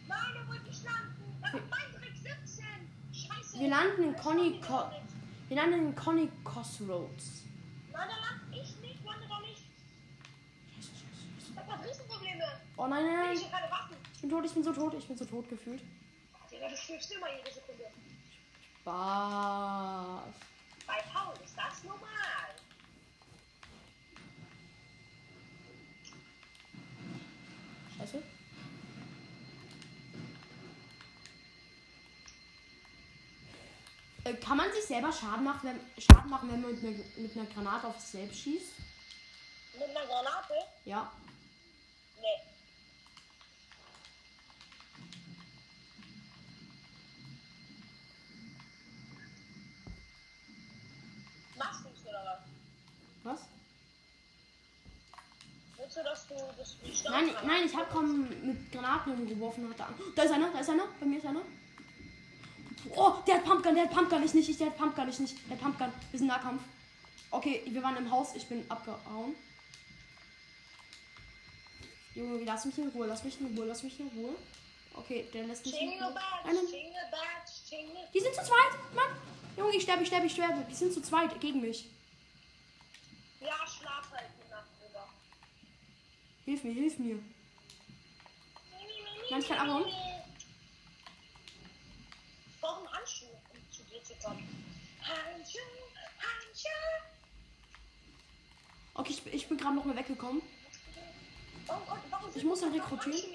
Nein, 0.08 0.36
er 0.36 0.48
wollte 0.48 0.64
nicht 0.66 0.84
landen. 0.84 1.38
Er 1.42 1.54
hat 1.54 1.62
mein 1.70 2.02
Trick 2.02 2.16
17. 2.16 2.66
Scheiße. 3.14 3.59
Wir 3.70 3.76
landen 3.78 4.04
in 4.04 4.16
Conny 4.16 4.60
Co. 4.68 4.90
Wir 5.48 5.56
landen 5.58 5.90
in 5.90 5.96
Conny 5.96 6.28
Crossroads. 6.44 7.44
Nein, 7.94 8.10
da 8.10 8.16
lande 8.16 8.60
ich 8.60 8.76
nicht. 8.82 9.06
Lande 9.06 9.28
doch 9.30 9.42
nicht. 9.42 9.62
Ich 11.38 11.56
hab 11.56 11.68
grad 11.68 11.86
Riesenprobleme. 11.88 12.46
Oh 12.78 12.88
nein, 12.88 13.06
nein, 13.06 13.36
Ich 13.36 13.44
nein. 13.44 13.52
hab 13.52 13.60
keine 13.60 13.72
Waffen. 13.72 13.98
Ich 14.16 14.22
bin 14.22 14.30
tot, 14.32 14.44
ich 14.44 14.54
bin 14.54 14.64
so 14.64 14.74
tot, 14.74 14.94
ich 14.96 15.08
bin 15.08 15.16
so 15.16 15.24
tot 15.24 15.48
gefühlt. 15.50 15.84
Digga, 16.52 16.68
du 16.68 16.76
stirbst 16.76 17.12
immer 17.12 17.28
jede 17.38 17.54
Sekunde. 17.54 17.84
Was? 18.86 20.34
Bei 20.88 21.04
Paul 21.14 21.36
ist 21.46 21.56
das 21.56 21.84
normal. 21.84 22.50
Scheiße. 28.00 28.24
Kann 34.38 34.58
man 34.58 34.72
sich 34.72 34.84
selber 34.84 35.12
Schaden 35.12 35.44
machen, 35.44 35.62
wenn, 35.64 36.02
Schaden 36.02 36.30
machen, 36.30 36.52
wenn 36.52 36.62
man 36.62 36.72
mit 36.72 36.84
einer, 36.84 36.98
mit 37.18 37.36
einer 37.36 37.46
Granate 37.46 37.88
auf 37.88 38.00
sich 38.00 38.10
selbst 38.10 38.40
schießt? 38.40 38.74
Mit 39.74 39.90
einer 39.90 40.06
Granate? 40.06 40.54
Ja. 40.86 41.12
Nee. 42.20 42.28
Machst 51.58 51.86
du's 51.86 52.06
oder 52.06 52.40
was? 53.24 53.40
Was? 53.40 53.48
Willst 55.78 55.98
du, 55.98 56.04
dass 56.04 56.28
du 56.28 56.36
das 56.58 56.78
Nein, 57.10 57.36
nein, 57.46 57.66
ich 57.66 57.76
habe 57.76 57.90
kaum 57.92 58.30
mit 58.30 58.72
Granaten 58.72 59.14
umgeworfen. 59.14 59.74
da 60.16 60.24
ist 60.24 60.32
einer, 60.32 60.52
da 60.52 60.60
ist 60.60 60.70
einer, 60.70 60.88
bei 61.00 61.06
mir 61.06 61.18
ist 61.18 61.26
einer. 61.26 61.42
Oh, 63.02 63.14
der 63.26 63.36
hat 63.36 63.46
Pumpgun, 63.46 63.76
der 63.76 63.86
hat 63.86 63.92
Pumpgun, 63.92 64.24
ich 64.24 64.34
nicht, 64.34 64.50
ich, 64.50 64.58
der 64.58 64.68
hat 64.68 64.78
Pumpgun, 64.78 65.08
ich 65.08 65.20
nicht, 65.20 65.38
der 65.50 65.56
hat 65.56 65.64
Pumpgun. 65.64 65.94
Wir 66.12 66.20
sind 66.20 66.28
Nahkampf. 66.28 66.62
Okay, 67.32 67.64
wir 67.66 67.82
waren 67.82 67.96
im 67.96 68.12
Haus, 68.12 68.36
ich 68.36 68.46
bin 68.46 68.70
abgehauen. 68.70 69.36
Junge, 72.14 72.44
lass 72.44 72.66
mich 72.66 72.78
in 72.78 72.90
Ruhe, 72.90 73.08
lass 73.08 73.24
mich 73.24 73.40
in 73.40 73.58
Ruhe, 73.58 73.66
lass 73.66 73.84
mich 73.84 73.98
in 74.02 74.10
Ruhe. 74.10 74.36
Okay, 74.96 75.30
der 75.34 75.46
lässt 75.46 75.66
mich 75.66 75.80
in 75.80 76.04
Ruhe. 76.04 76.14
Die 78.14 78.20
sind 78.20 78.36
zu 78.36 78.44
zweit, 78.44 78.94
Mann. 78.94 79.16
Junge, 79.56 79.76
ich 79.76 79.84
sterbe, 79.84 80.02
ich 80.04 80.08
sterbe, 80.08 80.26
ich 80.26 80.34
sterbe. 80.34 80.66
Die 80.70 80.76
sind 80.76 80.94
zu 80.94 81.02
zweit 81.02 81.40
gegen 81.40 81.62
mich. 81.62 81.90
Ja, 83.40 83.66
schlaf 83.66 84.12
halt 84.12 84.30
die 84.44 84.50
Nacht 84.52 84.68
drüber. 84.82 85.08
Hilf 86.44 86.64
mir, 86.66 86.74
hilf 86.74 87.00
mir. 87.00 87.20
Nein, 89.32 89.40
ich 89.40 89.48
kann 89.48 89.60
abhauen. 89.60 89.86
Ich 92.60 92.62
brauche 92.62 92.80
einen 92.80 92.92
Handschuh, 92.92 93.28
um 93.28 93.72
zu 93.72 93.84
dir 93.84 94.04
zu 94.04 94.14
kommen. 94.16 94.66
Handschuh, 95.02 95.60
Handschuh. 96.20 96.49
Okay, 98.96 99.14
ich, 99.14 99.34
ich 99.34 99.48
bin 99.48 99.58
gerade 99.58 99.76
noch 99.76 99.86
mal 99.86 99.96
weggekommen. 99.96 100.42
Ich 102.36 102.44
muss 102.44 102.62
ihn 102.62 102.74
rekrutieren. 102.74 103.34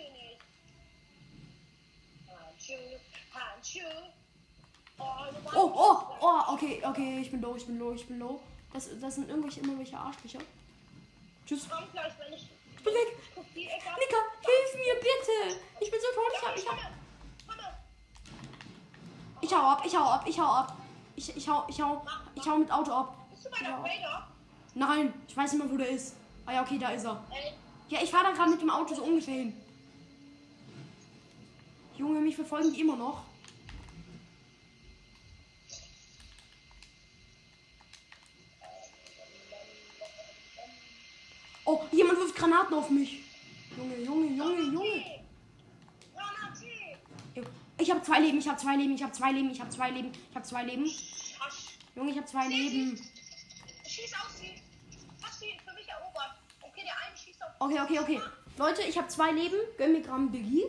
Oh, 4.98 5.72
Oh, 5.74 6.00
oh, 6.20 6.54
okay, 6.54 6.82
okay, 6.84 7.18
ich 7.20 7.30
bin 7.30 7.40
low, 7.40 7.56
ich 7.56 7.66
bin 7.66 7.78
low, 7.78 7.92
ich 7.94 8.06
bin 8.06 8.18
low. 8.18 8.40
Das, 8.72 8.88
das 9.00 9.14
sind 9.14 9.28
irgendwelche 9.28 9.60
welche 9.78 9.98
Arschlöcher. 9.98 10.40
Tschüss. 11.46 11.64
Ich 11.64 12.84
bin 12.84 12.94
weg. 12.94 13.18
Nika, 13.54 14.18
hilf 14.40 14.74
mir 14.74 14.94
bitte. 14.96 15.60
Ich 15.80 15.90
bin 15.90 16.00
so 16.00 16.06
tot, 16.14 16.32
ich 16.36 16.42
hab, 16.46 16.56
ich 16.56 16.68
hab. 16.68 16.92
Ich 19.40 19.54
hau 19.54 19.70
ab, 19.70 19.82
ich 19.84 19.96
hau 19.96 20.04
ab, 20.04 20.24
ich 20.26 20.38
hau 20.38 20.46
ab. 20.46 20.83
Ich, 21.16 21.36
ich 21.36 21.48
hau, 21.48 21.64
ich 21.68 21.80
hau, 21.80 22.04
ich 22.34 22.46
hau 22.46 22.58
mit 22.58 22.70
Auto 22.70 22.92
ab. 22.92 23.16
Bist 23.30 23.46
du 23.46 23.50
bei 23.50 23.58
der 23.58 23.78
Vader? 23.78 24.28
Nein, 24.74 25.12
ich 25.28 25.36
weiß 25.36 25.52
nicht 25.52 25.62
mehr, 25.62 25.72
wo 25.72 25.76
der 25.76 25.88
ist. 25.88 26.16
Ah 26.46 26.52
ja, 26.54 26.62
okay, 26.62 26.78
da 26.78 26.88
ist 26.90 27.04
er. 27.04 27.22
Ja, 27.88 28.00
ich 28.02 28.10
fahre 28.10 28.24
da 28.24 28.30
gerade 28.32 28.50
mit 28.50 28.60
dem 28.60 28.70
Auto 28.70 28.94
so 28.94 29.02
ungefähr 29.02 29.34
hin. 29.34 29.56
Junge, 31.96 32.20
mich 32.20 32.34
verfolgen 32.34 32.72
die 32.72 32.80
immer 32.80 32.96
noch. 32.96 33.22
Oh, 41.64 41.82
jemand 41.92 42.18
wirft 42.18 42.34
Granaten 42.34 42.74
auf 42.74 42.90
mich. 42.90 43.22
Junge, 43.76 43.96
Junge, 44.04 44.26
Junge, 44.36 44.62
Junge. 44.62 45.23
Ich 47.78 47.90
habe 47.90 48.02
zwei 48.02 48.20
Leben, 48.20 48.38
ich 48.38 48.48
habe 48.48 48.58
zwei 48.58 48.76
Leben, 48.76 48.94
ich 48.94 49.02
habe 49.02 49.12
zwei 49.12 49.32
Leben, 49.32 49.50
ich 49.50 49.60
habe 49.60 49.70
zwei 49.70 49.90
Leben, 49.90 50.06
ich 50.06 50.34
habe 50.34 50.44
zwei 50.44 50.62
Leben. 50.64 50.90
Junge, 51.96 52.10
ich 52.10 52.16
habe 52.16 52.26
zwei 52.26 52.46
Leben. 52.48 52.96
Schieß 53.86 54.12
auf 54.14 54.30
sie! 54.30 54.54
Hast 55.22 55.40
sie 55.40 55.58
für 55.66 55.74
mich 55.74 55.88
erobert? 55.88 56.34
Okay, 56.60 56.82
der 56.84 56.94
eine 57.06 57.16
schießt 57.16 57.42
auf 57.42 57.50
Okay, 57.60 57.80
okay, 57.80 57.98
okay. 58.00 58.20
Leute, 58.56 58.82
ich 58.82 58.96
habe 58.96 59.08
zwei 59.08 59.32
Leben. 59.32 59.56
Gönn 59.76 59.92
mir 59.92 60.12
einen 60.12 60.30
Biggie. 60.30 60.64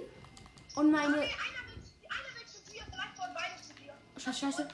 Und 0.76 0.94
Okay, 0.94 1.04
meine. 1.08 1.08
einer 1.08 1.18
will, 1.18 1.24
einer 1.24 2.36
will 2.36 2.46
zu 2.48 2.72
dir, 2.72 2.84
vielleicht 2.92 3.18
wollen 3.18 3.34
beide 3.34 3.62
zu 3.62 3.74
dir. 3.76 3.94
Scheiße, 4.18 4.40
scheiße. 4.40 4.68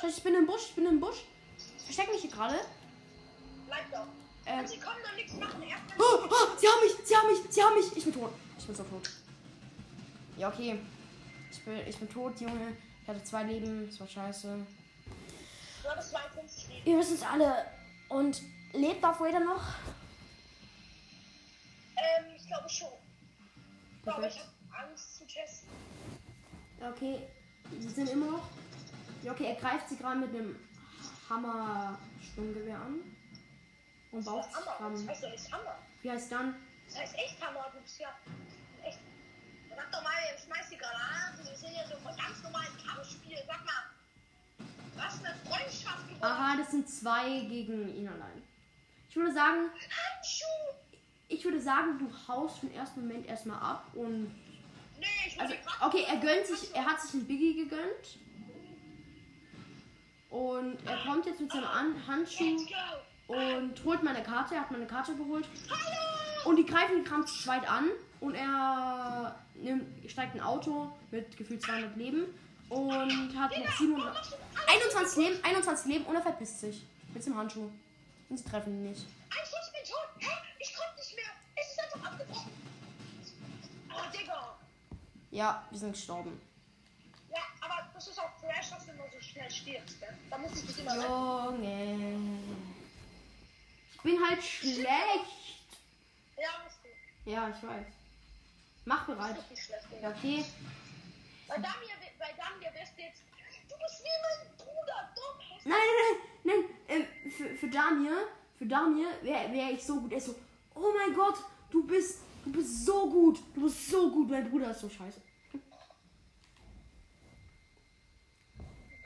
Scheiße, 0.00 0.16
ich 0.18 0.22
bin 0.24 0.34
im 0.34 0.46
Busch, 0.46 0.62
ich 0.68 0.74
bin 0.74 0.86
im 0.86 1.00
Busch. 1.00 1.24
Versteck 1.84 2.10
mich 2.10 2.22
hier 2.22 2.30
gerade. 2.30 2.60
Bleib 3.66 3.90
doch. 3.90 4.06
Ähm. 4.46 4.66
Sie 4.66 4.78
kommen 4.80 4.96
dann 5.04 5.14
nichts 5.14 5.34
machen. 5.34 5.62
Erst 5.62 5.82
Oh, 5.98 6.28
oh, 6.28 6.58
sie 6.58 6.66
haben 6.66 6.80
mich, 6.82 7.06
sie 7.06 7.16
haben 7.16 7.28
mich, 7.28 7.38
sie 7.48 7.62
haben 7.62 7.74
mich. 7.74 7.96
Ich 7.96 8.04
bin 8.04 8.12
tot. 8.12 8.32
Ich 8.58 8.66
bin 8.66 8.74
so 8.74 8.82
tot. 8.82 9.10
Ja, 10.36 10.48
okay. 10.48 10.78
Ich 11.62 11.66
bin, 11.66 11.86
ich 11.86 11.96
bin 11.96 12.10
tot, 12.10 12.40
Junge. 12.40 12.76
Ich 13.02 13.08
hatte 13.08 13.22
zwei 13.22 13.44
Leben. 13.44 13.86
Das 13.88 14.00
war 14.00 14.08
scheiße. 14.08 14.66
Du 15.84 15.88
hattest 15.88 16.10
52 16.10 16.68
Leben. 16.68 16.90
Ihr 16.90 16.98
wisst 16.98 17.12
es 17.12 17.22
alle. 17.22 17.66
Und 18.08 18.42
lebt 18.72 19.02
Darth 19.02 19.20
Vader 19.20 19.38
noch? 19.38 19.62
Ähm, 21.96 22.24
ich 22.36 22.44
glaube 22.48 22.68
schon. 22.68 22.88
Aber 24.06 24.26
ich 24.26 24.34
Perfekt. 24.34 24.50
habe 24.72 24.88
Angst 24.88 25.18
zu 25.18 25.26
testen. 25.28 25.68
Ja, 26.80 26.90
okay. 26.90 27.28
Sie 27.78 27.88
sind 27.88 28.10
immer 28.10 28.26
noch. 28.26 28.48
Ja, 29.22 29.30
okay, 29.30 29.44
er 29.44 29.54
greift 29.54 29.88
sie 29.88 29.96
gerade 29.96 30.18
mit 30.18 30.30
einem 30.30 30.58
Hammer-Sturmgewehr 31.30 32.76
an. 32.76 33.00
Und 34.10 34.24
baut 34.24 34.44
sich 34.44 34.54
Hammer. 34.56 34.90
Das 34.90 34.98
dran. 34.98 35.08
heißt 35.08 35.22
ja 35.22 35.30
nicht 35.30 35.52
Hammer. 35.52 35.78
Wie 36.02 36.10
heißt 36.10 36.32
dann? 36.32 36.56
Das 36.88 36.98
heißt 36.98 37.14
echt 37.14 37.40
Hammer. 37.40 37.70
Du 37.72 37.80
bist 37.80 38.00
ja. 38.00 38.08
Sag 39.76 39.90
doch 39.92 40.02
mal, 40.02 40.12
jetzt 40.30 40.44
schmeiß 40.46 40.68
die 40.70 40.76
Granaten. 40.76 41.44
Wir 41.44 41.56
sind 41.56 41.72
ja 41.74 41.86
so 41.86 41.94
ein 41.96 42.16
ganz 42.16 42.42
normalen 42.42 42.72
Kampfspiel. 42.86 43.38
Sag 43.46 43.64
mal. 43.64 43.82
Was 44.96 45.24
eine 45.24 45.34
Freundschaft 45.44 46.08
geworden. 46.08 46.22
Aha, 46.22 46.56
das 46.56 46.70
sind 46.70 46.88
zwei 46.88 47.40
gegen 47.48 47.94
ihn 47.94 48.08
allein. 48.08 48.42
Ich 49.08 49.16
würde 49.16 49.32
sagen, 49.32 49.68
Handschuh. 49.68 50.76
ich 51.28 51.44
würde 51.44 51.60
sagen, 51.60 51.98
du 51.98 52.10
haust 52.28 52.62
den 52.62 52.74
ersten 52.74 53.00
Moment 53.00 53.26
erstmal 53.26 53.58
ab 53.58 53.86
und. 53.94 54.34
Nee, 54.98 55.06
ich 55.26 55.40
Also, 55.40 55.54
okay, 55.80 56.04
er 56.08 56.16
gönnt 56.18 56.46
sich, 56.46 56.74
er 56.74 56.86
hat 56.86 57.00
sich 57.00 57.14
einen 57.14 57.26
Biggie 57.26 57.64
gegönnt. 57.64 58.18
Und 60.30 60.78
er 60.86 60.96
kommt 61.04 61.26
jetzt 61.26 61.40
mit 61.40 61.52
seinem 61.52 61.64
An 61.64 62.06
Handschuh 62.06 62.56
und 63.26 63.84
holt 63.84 64.02
meine 64.02 64.22
Karte. 64.22 64.54
Er 64.54 64.62
hat 64.62 64.70
meine 64.70 64.86
Karte 64.86 65.14
geholt. 65.14 65.46
Hallo. 65.68 66.21
Und 66.44 66.56
die 66.56 66.66
greifen 66.66 66.98
ihn 66.98 67.04
gerade 67.04 67.24
zu 67.24 67.42
zweit 67.42 67.68
an. 67.68 67.88
Und 68.20 68.34
er 68.34 69.34
nimmt, 69.54 70.10
steigt 70.10 70.34
ein 70.34 70.40
Auto 70.40 70.92
mit 71.10 71.36
gefühlt 71.36 71.62
200 71.62 71.96
Leben. 71.96 72.26
Und 72.68 73.38
hat 73.38 73.56
noch 73.58 73.78
700, 73.78 74.38
21 74.66 75.16
Leben, 75.18 75.44
21 75.44 75.92
Leben 75.92 76.06
und 76.06 76.14
er 76.14 76.22
verpisst 76.22 76.60
sich. 76.60 76.82
Mit 77.12 77.26
dem 77.26 77.36
Handschuh. 77.36 77.70
Und 78.30 78.38
sie 78.38 78.44
treffen 78.44 78.72
ihn 78.72 78.90
nicht. 78.90 79.04
Ein 79.28 79.44
Schuss, 79.44 79.66
ich 79.66 79.72
bin 79.72 79.84
tot. 79.90 80.08
Hä? 80.18 80.30
Ich 80.58 80.74
konnte 80.74 80.96
nicht 80.96 81.14
mehr. 81.14 81.32
Es 81.54 81.72
ist 81.72 81.80
einfach 81.80 82.12
abgebrochen. 82.12 82.52
Oh, 83.90 84.18
Digga. 84.18 84.56
Ja, 85.30 85.66
wir 85.68 85.78
sind 85.78 85.92
gestorben. 85.92 86.40
Ja, 87.30 87.42
aber 87.60 87.90
das 87.92 88.08
ist 88.08 88.18
auch 88.18 88.30
Trash, 88.40 88.70
dass 88.70 88.86
du 88.86 88.92
immer 88.92 89.04
so 89.12 89.20
schnell 89.20 89.50
stirbst, 89.50 90.00
ne? 90.00 90.06
Da 90.30 90.38
muss 90.38 90.52
ich 90.54 90.66
dich 90.66 90.78
immer. 90.78 90.96
Junge. 90.96 92.18
Ich 93.92 94.00
bin 94.00 94.18
halt 94.26 94.42
schlecht. 94.42 95.41
Ja, 97.24 97.48
ich 97.48 97.62
weiß. 97.62 97.86
Mach 98.84 99.06
bereit. 99.06 99.36
Ja, 100.00 100.10
okay. 100.10 100.44
Bei 101.48 101.54
Damir, 101.56 101.94
bei 102.18 102.32
Damir 102.32 102.72
wärst 102.74 102.96
du 102.96 103.02
jetzt. 103.02 103.22
Du 103.68 103.76
bist 103.78 104.02
wie 104.02 104.08
mein 104.22 104.56
Bruder, 104.56 105.10
dumm. 105.14 105.38
Nein, 105.64 105.78
nein, 105.86 106.16
nein, 106.44 106.64
nein. 106.88 107.06
Ähm, 107.24 107.30
für, 107.30 107.48
für 107.56 107.70
Damir, 107.70 108.26
für 108.58 108.66
Damir 108.66 109.08
wäre 109.22 109.52
wär 109.52 109.70
ich 109.70 109.84
so 109.84 110.00
gut. 110.00 110.10
Er 110.12 110.18
ist 110.18 110.26
so, 110.26 110.34
oh 110.74 110.92
mein 110.96 111.14
Gott, 111.14 111.36
du 111.70 111.86
bist, 111.86 112.22
du 112.44 112.52
bist 112.52 112.84
so 112.84 113.08
gut. 113.08 113.38
Du 113.54 113.62
bist 113.62 113.88
so 113.88 114.10
gut. 114.10 114.28
Mein 114.30 114.50
Bruder 114.50 114.70
ist 114.72 114.80
so 114.80 114.88
scheiße. 114.88 115.20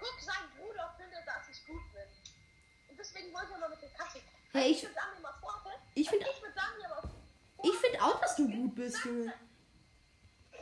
Guck, 0.01 0.21
sein 0.21 0.45
Bruder 0.59 0.95
findet, 0.99 1.27
dass 1.27 1.49
ich 1.51 1.67
gut 1.67 1.83
bin. 1.93 2.03
Und 2.91 2.99
deswegen 2.99 3.33
wollte 3.35 3.53
er 3.53 3.59
mal 3.59 3.69
mit 3.69 3.83
dem 3.83 3.93
Kaffee. 3.95 4.23
Hey, 4.53 4.71
ich- 4.71 4.83
ich 4.83 4.89
mit 4.89 4.97
Damir 4.97 5.21
mal 5.21 5.35
vorne. 5.41 5.75
Ich 5.95 6.07
Ich 6.07 6.13
mit 6.13 6.23
Damir 6.57 6.89
mal 6.89 6.96
Ich 7.69 7.77
finde 7.79 8.01
auch, 8.03 8.21
dass 8.21 8.37
du 8.37 8.49
gut 8.49 8.75
bist, 8.77 9.05
Junge. 9.05 9.33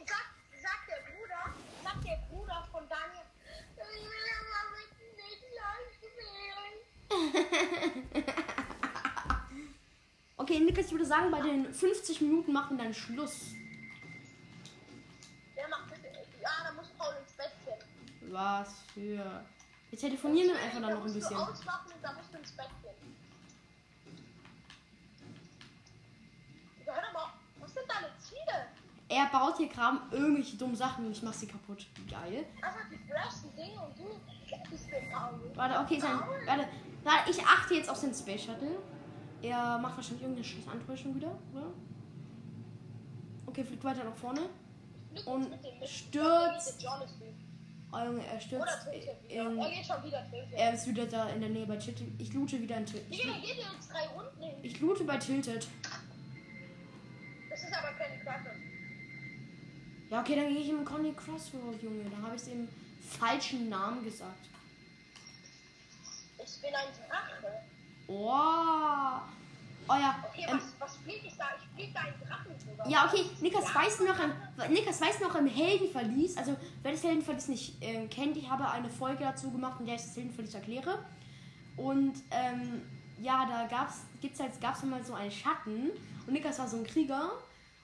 Sag, 0.07 0.27
sagt 0.63 0.89
der 0.89 1.01
Bruder, 1.13 1.55
sagt 1.83 2.05
der 2.07 2.17
Bruder 2.31 2.67
von 2.73 2.89
Daniel. 2.89 3.25
Okay, 10.37 10.61
Niklas, 10.61 10.87
ich 10.87 10.93
würde 10.93 11.07
sagen, 11.07 11.31
bei 11.31 11.41
den 11.41 11.73
50 11.73 12.21
Minuten 12.21 12.53
machen 12.53 12.77
wir 12.77 12.85
dann 12.85 12.93
Schluss. 12.93 13.53
Der 15.57 15.69
macht 15.69 15.89
bitte, 15.89 16.09
ja, 16.43 16.51
da 16.65 16.73
muss 16.73 16.89
Paul 16.99 17.15
ins 17.23 17.33
Bett 17.33 17.53
gehen. 17.65 18.33
Was 18.33 18.69
für. 18.93 19.45
Wir 19.91 19.99
telefonieren 19.99 20.49
dann 20.49 20.59
einfach 20.59 20.81
dann 20.81 20.83
Da 20.83 20.89
noch 20.91 20.97
ein 20.97 21.03
musst 21.05 21.15
bisschen. 21.15 21.37
Du 21.37 21.43
ausmachen 21.43 21.93
und 21.93 22.03
da 22.03 22.13
musst 22.13 22.35
du 22.35 22.39
ins 22.39 22.53
Bett 22.53 22.69
gehen. 22.83 23.17
Hör 26.85 27.03
doch 27.03 27.13
mal, 27.13 27.33
was 27.61 27.75
sind 27.75 27.87
deine 27.89 28.11
Ziele? 28.19 28.67
Er 29.15 29.27
baut 29.27 29.59
hier 29.59 29.69
gerade 29.69 29.99
irgendwelche 30.11 30.57
dummen 30.57 30.75
Sachen 30.75 31.07
und 31.07 31.13
ich 31.13 31.23
mach 31.23 31.33
sie 31.33 31.47
kaputt. 31.47 31.87
Geil. 32.11 32.45
Einfach 32.61 32.89
die 32.91 32.97
besten 32.97 33.55
Dinge 33.55 33.81
und 33.81 33.97
du 33.97 34.05
bist. 34.71 34.89
Warte, 35.55 35.79
okay, 35.79 36.01
sein. 36.01 36.19
Warte, 36.47 36.69
warte, 37.05 37.31
ich 37.31 37.41
achte 37.41 37.75
jetzt 37.75 37.89
auf 37.89 38.01
den 38.01 38.13
Space 38.13 38.43
Shuttle. 38.45 38.77
Er 39.41 39.79
macht 39.79 39.97
wahrscheinlich 39.97 40.23
irgendeine 40.23 40.45
scheiß 40.45 40.67
Antäuschung 40.67 41.15
wieder, 41.15 41.39
oder? 41.53 41.67
Okay, 43.47 43.63
fliegt 43.63 43.85
weiter 43.85 44.03
nach 44.03 44.17
vorne. 44.17 44.41
Und 45.27 45.49
stürzt-. 45.87 46.85
Oh, 47.93 47.99
Junge, 47.99 48.27
er 48.27 48.33
Oder 48.33 48.41
stürzt 48.41 48.87
wieder. 48.91 49.13
in. 49.29 49.59
Er 49.61 49.71
geht 49.71 49.87
schon 49.87 50.03
wieder 50.03 50.29
Tilted. 50.29 50.53
Er 50.59 50.75
ist 50.75 50.89
wieder 50.89 51.07
da 51.07 51.29
in 51.29 51.41
der 51.41 51.51
Nähe 51.51 51.67
bei 51.67 51.77
Tilted. 51.77 52.09
Ich 52.19 52.33
loote 52.33 52.61
wieder 52.61 52.79
in 52.79 52.87
Tilted. 52.87 53.15
Hin. 53.15 53.31
Ich 54.63 54.81
loote 54.81 55.05
bei 55.05 55.17
Tilted. 55.19 55.69
Das 57.49 57.63
ist 57.63 57.73
aber 57.73 57.93
keine 57.93 58.21
Klasse. 58.21 58.51
Ja, 60.15 60.21
okay, 60.21 60.37
dann 60.37 60.49
gehe 60.49 60.59
ich 60.59 60.69
im 60.69 60.85
Conny 60.85 61.13
Crossroad, 61.13 61.83
Junge. 61.83 62.05
Da 62.09 62.25
habe 62.25 62.37
ich 62.37 62.43
den 62.43 62.69
falschen 63.19 63.69
Namen 63.69 64.05
gesagt. 64.05 64.47
Ich 66.39 66.61
bin 66.63 66.71
ein 66.73 66.87
Drache. 67.09 67.53
Oh. 68.07 69.19
Oh 69.89 69.99
ja. 69.99 70.25
Okay, 70.31 70.47
Ähm, 70.49 70.57
was, 70.57 70.73
was 70.79 70.97
flieg 70.99 71.21
ich 71.25 71.37
da? 71.37 71.47
Ich 71.59 71.69
flieg 71.75 71.93
da 71.93 72.01
einen 72.03 72.15
Drachen 72.21 72.53
drüber. 72.65 72.89
ja, 72.89 73.07
okay. 73.07 73.25
Nikas 73.41 73.75
weiß 73.75 74.01
noch 74.03 74.17
im, 74.21 74.73
Nikas 74.73 75.01
weiß 75.01 75.19
noch 75.19 75.35
im 75.35 75.49
Heldenverlies. 75.49 76.37
Also, 76.37 76.57
wer 76.85 76.93
das 76.93 77.03
Heldenverlies 77.03 77.49
nicht 77.49 77.77
ähm, 77.81 78.09
kennt, 78.09 78.37
ich 78.37 78.49
habe 78.49 78.71
eine 78.71 78.89
Folge 78.89 79.25
dazu 79.25 79.51
gemacht, 79.51 79.81
in 79.81 79.87
der 79.87 79.97
ich 79.97 80.03
das 80.03 80.15
Heldenverlies 80.15 80.55
erkläre. 80.55 81.05
Und 81.77 82.23
ähm, 82.31 82.83
ja, 83.21 83.47
da 83.47 83.67
gab's, 83.67 83.97
gibt's 84.21 84.39
halt, 84.39 84.61
gab's 84.61 84.85
mal 84.85 85.03
so 85.05 85.15
einen 85.15 85.33
Schatten. 85.33 85.91
Und 86.25 86.33
Nikas 86.35 86.61
war 86.61 86.69
so 86.69 86.77
ein 86.77 86.85
Krieger. 86.87 87.33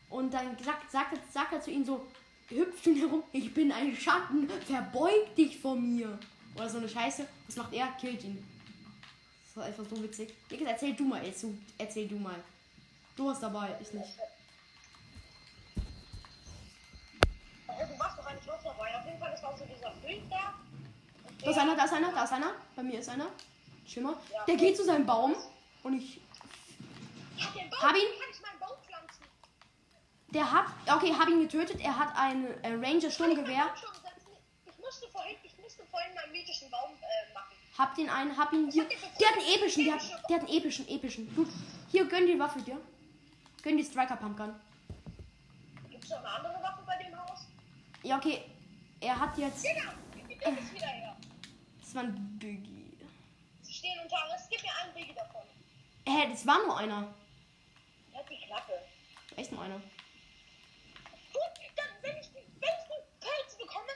Und 0.09 0.33
dann 0.33 0.57
sagt, 0.65 0.89
sagt, 0.93 1.13
er- 1.13 1.33
sagt 1.33 1.53
er 1.55 1.61
zu 1.61 1.73
ihm 1.73 1.85
so, 1.85 2.07
hüpft 2.51 2.87
ihn 2.87 2.97
herum, 2.97 3.23
ich 3.33 3.53
bin 3.55 3.73
ein 3.73 3.97
Schatten, 3.97 4.49
verbeug 4.67 5.35
dich 5.37 5.59
vor 5.59 5.77
mir. 5.77 6.19
Oder 6.57 6.69
so 6.69 6.79
eine 6.79 6.89
Scheiße. 6.89 7.27
Was 7.47 7.57
macht 7.57 7.73
er? 7.73 7.87
Killt 8.01 8.25
ihn. 8.25 8.45
Das 9.47 9.57
war 9.57 9.65
einfach 9.65 9.85
so 9.89 10.03
witzig. 10.03 10.33
Nikas, 10.51 10.69
erzähl 10.69 10.95
du 10.95 11.05
mal, 11.05 11.25
erzähl, 11.25 11.57
erzähl 11.79 12.09
du 12.09 12.17
mal. 12.17 12.43
Du 13.17 13.27
warst 13.27 13.43
dabei, 13.43 13.77
ich 13.81 13.93
nicht. 13.93 14.17
Ja, 17.67 17.87
du 17.87 17.99
warst 17.99 18.19
doch 18.19 18.27
eigentlich 18.27 18.51
auch 18.51 18.63
dabei. 18.63 18.99
Auf 18.99 19.07
jeden 19.07 19.19
Fall, 19.19 19.31
das 19.31 19.43
war 19.43 19.57
so 19.57 19.65
dieser 19.65 19.93
Film 19.93 20.23
da. 20.29 20.55
Ist 21.51 21.59
einer, 21.59 21.77
da 21.77 21.85
ist 21.85 21.93
einer, 21.93 22.13
da 22.13 22.25
ist 22.25 22.33
einer. 22.33 22.53
Bei 22.77 22.83
mir 22.83 23.01
ist 23.01 23.09
einer. 23.09 23.29
Schimmer. 23.87 24.21
Der 24.47 24.57
geht 24.57 24.77
zu 24.77 24.85
seinem 24.85 25.07
Baum. 25.07 25.35
Und 25.83 25.95
ich. 25.95 26.21
Hab 27.39 27.57
ihn. 27.57 27.71
Kann 27.71 27.95
ich 27.97 28.41
meinen 28.43 28.59
Baum 28.61 28.77
pflanzen? 28.85 29.25
Der 30.33 30.51
hat. 30.51 30.67
Okay, 30.97 31.13
hab 31.19 31.29
ihn 31.29 31.41
getötet. 31.41 31.81
Er 31.81 31.97
hat 31.97 32.15
ein 32.17 32.47
äh, 32.63 32.69
Ranger 32.75 33.09
Kann 33.11 33.33
ich 33.33 34.79
musste 34.79 35.09
vorhin, 35.13 35.37
ich 35.43 35.57
musste 35.59 35.85
vorhin 35.87 36.15
meinen 36.15 36.33
mythischen 36.33 36.71
Baum 36.71 36.91
äh, 37.01 37.33
machen. 37.35 37.55
Hab 37.79 37.95
den 37.95 38.09
einen, 38.11 38.37
hab 38.37 38.53
ihn 38.53 38.71
hier. 38.71 38.87
Der 38.89 39.29
hat 39.29 39.37
einen 39.37 39.47
epischen, 39.55 39.85
der 39.85 39.95
hat, 39.95 40.03
der 40.29 40.37
hat 40.37 40.49
einen 40.49 40.57
epischen, 40.57 40.89
epischen. 40.89 41.35
Du, 41.35 41.47
hier, 41.91 42.07
gönn 42.07 42.27
die 42.27 42.39
Waffe 42.39 42.61
dir. 42.63 42.81
Gönn 43.63 43.77
die 43.77 43.85
Striker 43.85 44.17
Pumpgun. 44.17 44.55
Gibt 45.91 46.05
es 46.05 46.11
noch 46.11 46.19
eine 46.19 46.29
andere 46.29 46.63
Waffe 46.63 46.83
bei 46.87 46.97
dem 47.03 47.17
Haus? 47.19 47.47
Ja, 48.03 48.17
okay. 48.17 48.43
Er 49.01 49.19
hat 49.19 49.37
jetzt. 49.39 49.65
Digga, 49.65 49.95
gib 50.29 50.29
mir 50.45 50.57
das 50.57 50.73
wieder 50.73 50.87
her. 50.87 51.17
Das 51.81 51.95
war 51.95 52.03
ein 52.03 52.39
Biggie. 52.39 52.99
Sie 53.63 53.73
stehen 53.73 53.99
unter 54.03 54.17
Arrest. 54.19 54.49
Gib 54.51 54.63
mir 54.63 54.71
einen 54.83 54.95
Biggie 54.95 55.15
davon. 55.15 55.43
Hä, 56.07 56.29
das 56.31 56.47
war 56.47 56.59
nur 56.67 56.77
einer. 56.77 57.15
Halt 58.15 58.27
die 58.31 58.47
Klappe. 58.47 58.73
Echt 59.37 59.53
mal 59.53 59.63
eine. 59.65 59.77
Gut, 61.33 61.55
dann, 61.77 61.87
wenn 62.03 62.17
ich, 62.21 62.27
die- 62.29 62.35
wenn 62.35 62.75
ich 62.81 62.87
die 62.89 63.21
Pilze 63.21 63.57
bekomme, 63.59 63.87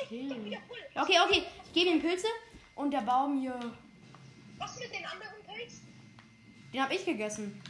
dann 0.00 0.10
holen. 0.10 0.56
Okay, 0.94 1.16
okay. 1.26 1.42
Ich 1.66 1.72
gebe 1.72 1.90
ihm 1.90 2.00
Pilze. 2.00 2.26
Und 2.74 2.90
der 2.90 3.00
Baum 3.02 3.40
hier, 3.40 3.58
Was 4.58 4.78
mit 4.78 4.92
den 4.94 5.04
anderen 5.04 5.34
Pilzen? 5.46 5.86
den 6.72 6.82
habe 6.82 6.94
ich 6.94 7.04
gegessen. 7.04 7.60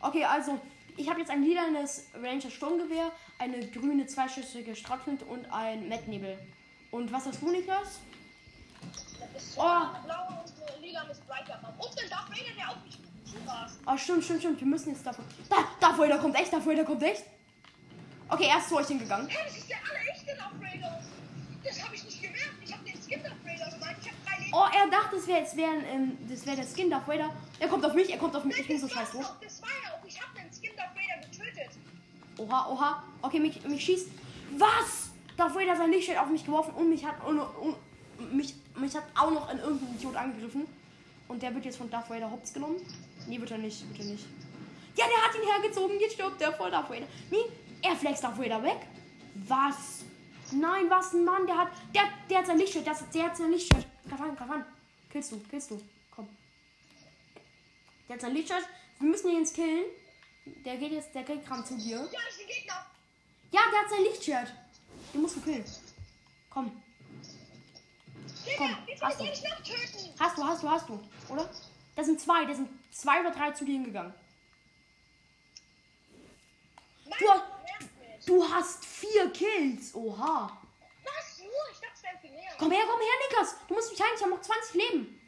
Okay, 0.00 0.24
also, 0.24 0.60
ich 0.96 1.08
habe 1.08 1.20
jetzt 1.20 1.30
ein 1.30 1.42
lilanes 1.42 2.06
Ranger 2.14 2.50
Sturmgewehr, 2.50 3.12
eine 3.38 3.66
grüne 3.68 4.06
zweischüssige 4.06 4.74
Schrotflinte 4.74 5.24
und 5.24 5.44
ein 5.52 5.88
Mettnebel. 5.88 6.38
Und 6.90 7.12
was 7.12 7.26
hast 7.26 7.40
du, 7.42 7.50
Niklas? 7.50 8.00
Ist 9.36 9.56
Oh. 9.56 9.62
blaue 9.62 10.42
und 10.42 10.68
eine 10.68 10.80
lila 10.86 11.04
Brighter 11.28 11.62
haben. 11.62 11.78
Und 11.78 12.02
ein 12.02 12.10
Darth 12.10 12.30
Vader, 12.30 12.54
der 12.56 12.70
auf 12.70 12.76
mich 12.84 12.98
zurast. 13.24 13.78
Oh, 13.86 13.96
stimmt, 13.96 14.24
stimmt, 14.24 14.40
stimmt. 14.40 14.60
Wir 14.60 14.66
müssen 14.66 14.90
jetzt 14.90 15.06
davon. 15.06 15.24
Da, 15.48 15.56
da 15.78 15.92
vorher, 15.92 16.14
der 16.14 16.22
kommt 16.22 16.34
echt, 16.36 16.52
da 16.52 16.58
vorher, 16.60 16.76
der 16.76 16.84
kommt 16.84 17.02
echt. 17.02 17.24
Okay, 18.30 18.46
er 18.48 18.58
ist 18.58 18.68
zu 18.68 18.76
euch 18.76 18.86
hingegangen. 18.86 19.28
Hä, 19.28 19.38
das 19.44 19.56
ist 19.56 19.68
der 19.68 19.78
allerechte 19.78 20.36
Vader. 20.60 21.02
Das 21.64 21.82
habe 21.84 21.94
ich 21.94 22.04
nicht 22.04 22.22
gemerkt. 22.22 22.54
Ich 22.64 22.72
habe 22.72 22.84
den 22.84 22.94
Skin 23.02 23.22
Darth 23.22 23.44
Vader. 23.44 23.66
Ich 24.00 24.08
habe 24.08 24.16
drei 24.24 24.38
Leben. 24.38 24.54
Oh, 24.54 24.66
er 24.72 24.90
dachte, 24.90 25.16
es 25.16 25.26
wäre 25.26 25.44
wär, 25.56 25.92
ähm, 25.92 26.16
das 26.28 26.46
wär 26.46 26.56
der 26.56 26.64
Skin 26.64 26.88
Darth 26.90 27.08
Vader. 27.08 27.30
Er 27.58 27.68
kommt 27.68 27.84
auf 27.84 27.94
mich, 27.94 28.10
er 28.10 28.18
kommt 28.18 28.36
auf 28.36 28.44
mich. 28.44 28.58
Ich 28.58 28.68
bin 28.68 28.78
so 28.78 28.86
das 28.86 28.94
scheiß 28.94 29.14
war's 29.14 29.14
los. 29.14 29.26
auch. 29.26 29.40
Das 29.40 29.62
war 29.62 29.68
ja 29.68 29.94
auch. 29.94 30.06
Ich 30.06 30.20
habe 30.20 30.32
den 30.38 30.50
Skin 30.52 30.76
Darth 30.76 30.94
Vader 30.94 31.26
getötet. 31.26 31.70
Oha, 32.38 32.68
oha. 32.70 33.02
Okay, 33.22 33.40
mich, 33.40 33.62
mich 33.64 33.84
schießt. 33.84 34.08
Was? 34.56 35.10
Darth 35.36 35.54
Vader 35.54 35.76
sein 35.76 35.90
Lichtschwert 35.90 36.20
auf 36.20 36.28
mich 36.28 36.44
geworfen 36.44 36.74
und 36.74 36.88
mich 36.88 37.04
hat, 37.04 37.16
und, 37.26 37.40
und, 37.40 37.76
mich, 38.32 38.54
mich 38.76 38.94
hat 38.94 39.04
auch 39.14 39.30
noch 39.30 39.48
ein 39.48 39.58
irgendein 39.58 39.94
Idiot 39.96 40.16
angegriffen. 40.16 40.66
Und 41.28 41.42
der 41.42 41.54
wird 41.54 41.64
jetzt 41.64 41.78
von 41.78 41.90
Darth 41.90 42.08
Vader 42.10 42.30
hops 42.30 42.52
genommen. 42.52 42.76
Nee, 43.26 43.40
wird 43.40 43.50
er 43.50 43.58
nicht, 43.58 43.88
wird 43.88 44.00
er 44.00 44.06
nicht. 44.06 44.24
Ja, 44.96 45.06
der 45.06 45.24
hat 45.24 45.34
ihn 45.34 45.48
hergezogen. 45.48 45.98
Jetzt 46.00 46.14
stirbt 46.14 46.40
der 46.40 46.52
vor 46.52 46.70
Darth 46.70 46.90
Vader. 46.90 47.06
Nee, 47.30 47.44
er 47.82 47.96
flext 47.96 48.22
Darth 48.24 48.38
Vader 48.38 48.62
weg. 48.62 48.86
Was? 49.48 50.04
Nein, 50.52 50.88
was 50.90 51.12
ein 51.12 51.24
Mann. 51.24 51.46
Der 51.46 51.56
hat, 51.56 51.68
der, 51.94 52.02
der 52.28 52.38
hat 52.38 52.46
sein 52.46 52.58
Lichtschwert. 52.58 52.86
Der, 52.86 52.94
hat- 52.94 53.14
der 53.14 53.22
hat 53.24 53.36
sein 53.36 53.50
Lichtschwert. 53.50 53.86
Greif 54.08 54.20
an, 54.20 54.36
greif 54.36 54.50
an. 54.50 54.64
Killst 55.10 55.32
du, 55.32 55.38
killst 55.48 55.70
du. 55.70 55.80
Komm. 56.14 56.28
Der 58.08 58.14
hat 58.14 58.20
sein 58.20 58.34
Lichtschwert. 58.34 58.64
Wir 58.98 59.08
müssen 59.10 59.30
ihn 59.30 59.38
jetzt 59.38 59.54
killen. 59.54 59.84
Der 60.64 60.76
geht 60.76 60.92
jetzt, 60.92 61.14
der 61.14 61.22
geht 61.22 61.46
gerade 61.46 61.64
zu 61.64 61.76
dir. 61.76 61.96
Ja, 62.12 62.20
ich 62.28 62.46
Gegner. 62.46 62.86
Ja, 63.52 63.60
der 63.72 63.80
hat 63.80 63.90
sein 63.90 64.02
Lichtschwert. 64.02 64.52
Den 65.14 65.22
musst 65.22 65.36
du 65.36 65.40
killen. 65.40 65.64
Komm. 66.48 66.82
Komm, 68.56 68.76
hast 69.00 69.20
du. 69.20 69.24
Hast 70.18 70.38
du, 70.38 70.44
hast 70.44 70.62
du, 70.62 70.70
hast 70.70 70.88
du. 70.88 71.00
Oder? 71.28 71.48
Das 71.94 72.06
sind 72.06 72.20
zwei. 72.20 72.44
Das 72.46 72.56
sind 72.56 72.68
zwei 72.90 73.20
oder 73.20 73.30
drei 73.30 73.50
zu 73.52 73.64
dir 73.64 73.72
hingegangen. 73.74 74.12
Du. 77.04 77.26
Du 78.30 78.48
hast 78.48 78.84
vier 78.84 79.30
Kills. 79.32 79.94
Oha. 79.94 80.56
Was? 81.04 81.38
Nur? 81.40 81.50
Ich 81.72 81.80
dachte, 81.80 81.94
es 81.94 82.02
wären 82.02 82.18
viel 82.20 82.30
mehr. 82.30 82.52
Komm 82.58 82.70
her, 82.70 82.84
komm 82.88 83.00
her, 83.00 83.16
Nikas. 83.28 83.56
Du 83.66 83.74
musst 83.74 83.90
mich 83.90 84.00
heilen. 84.00 84.12
Ich 84.16 84.22
habe 84.22 84.30
noch 84.30 84.40
20 84.40 84.74
Leben. 84.74 85.20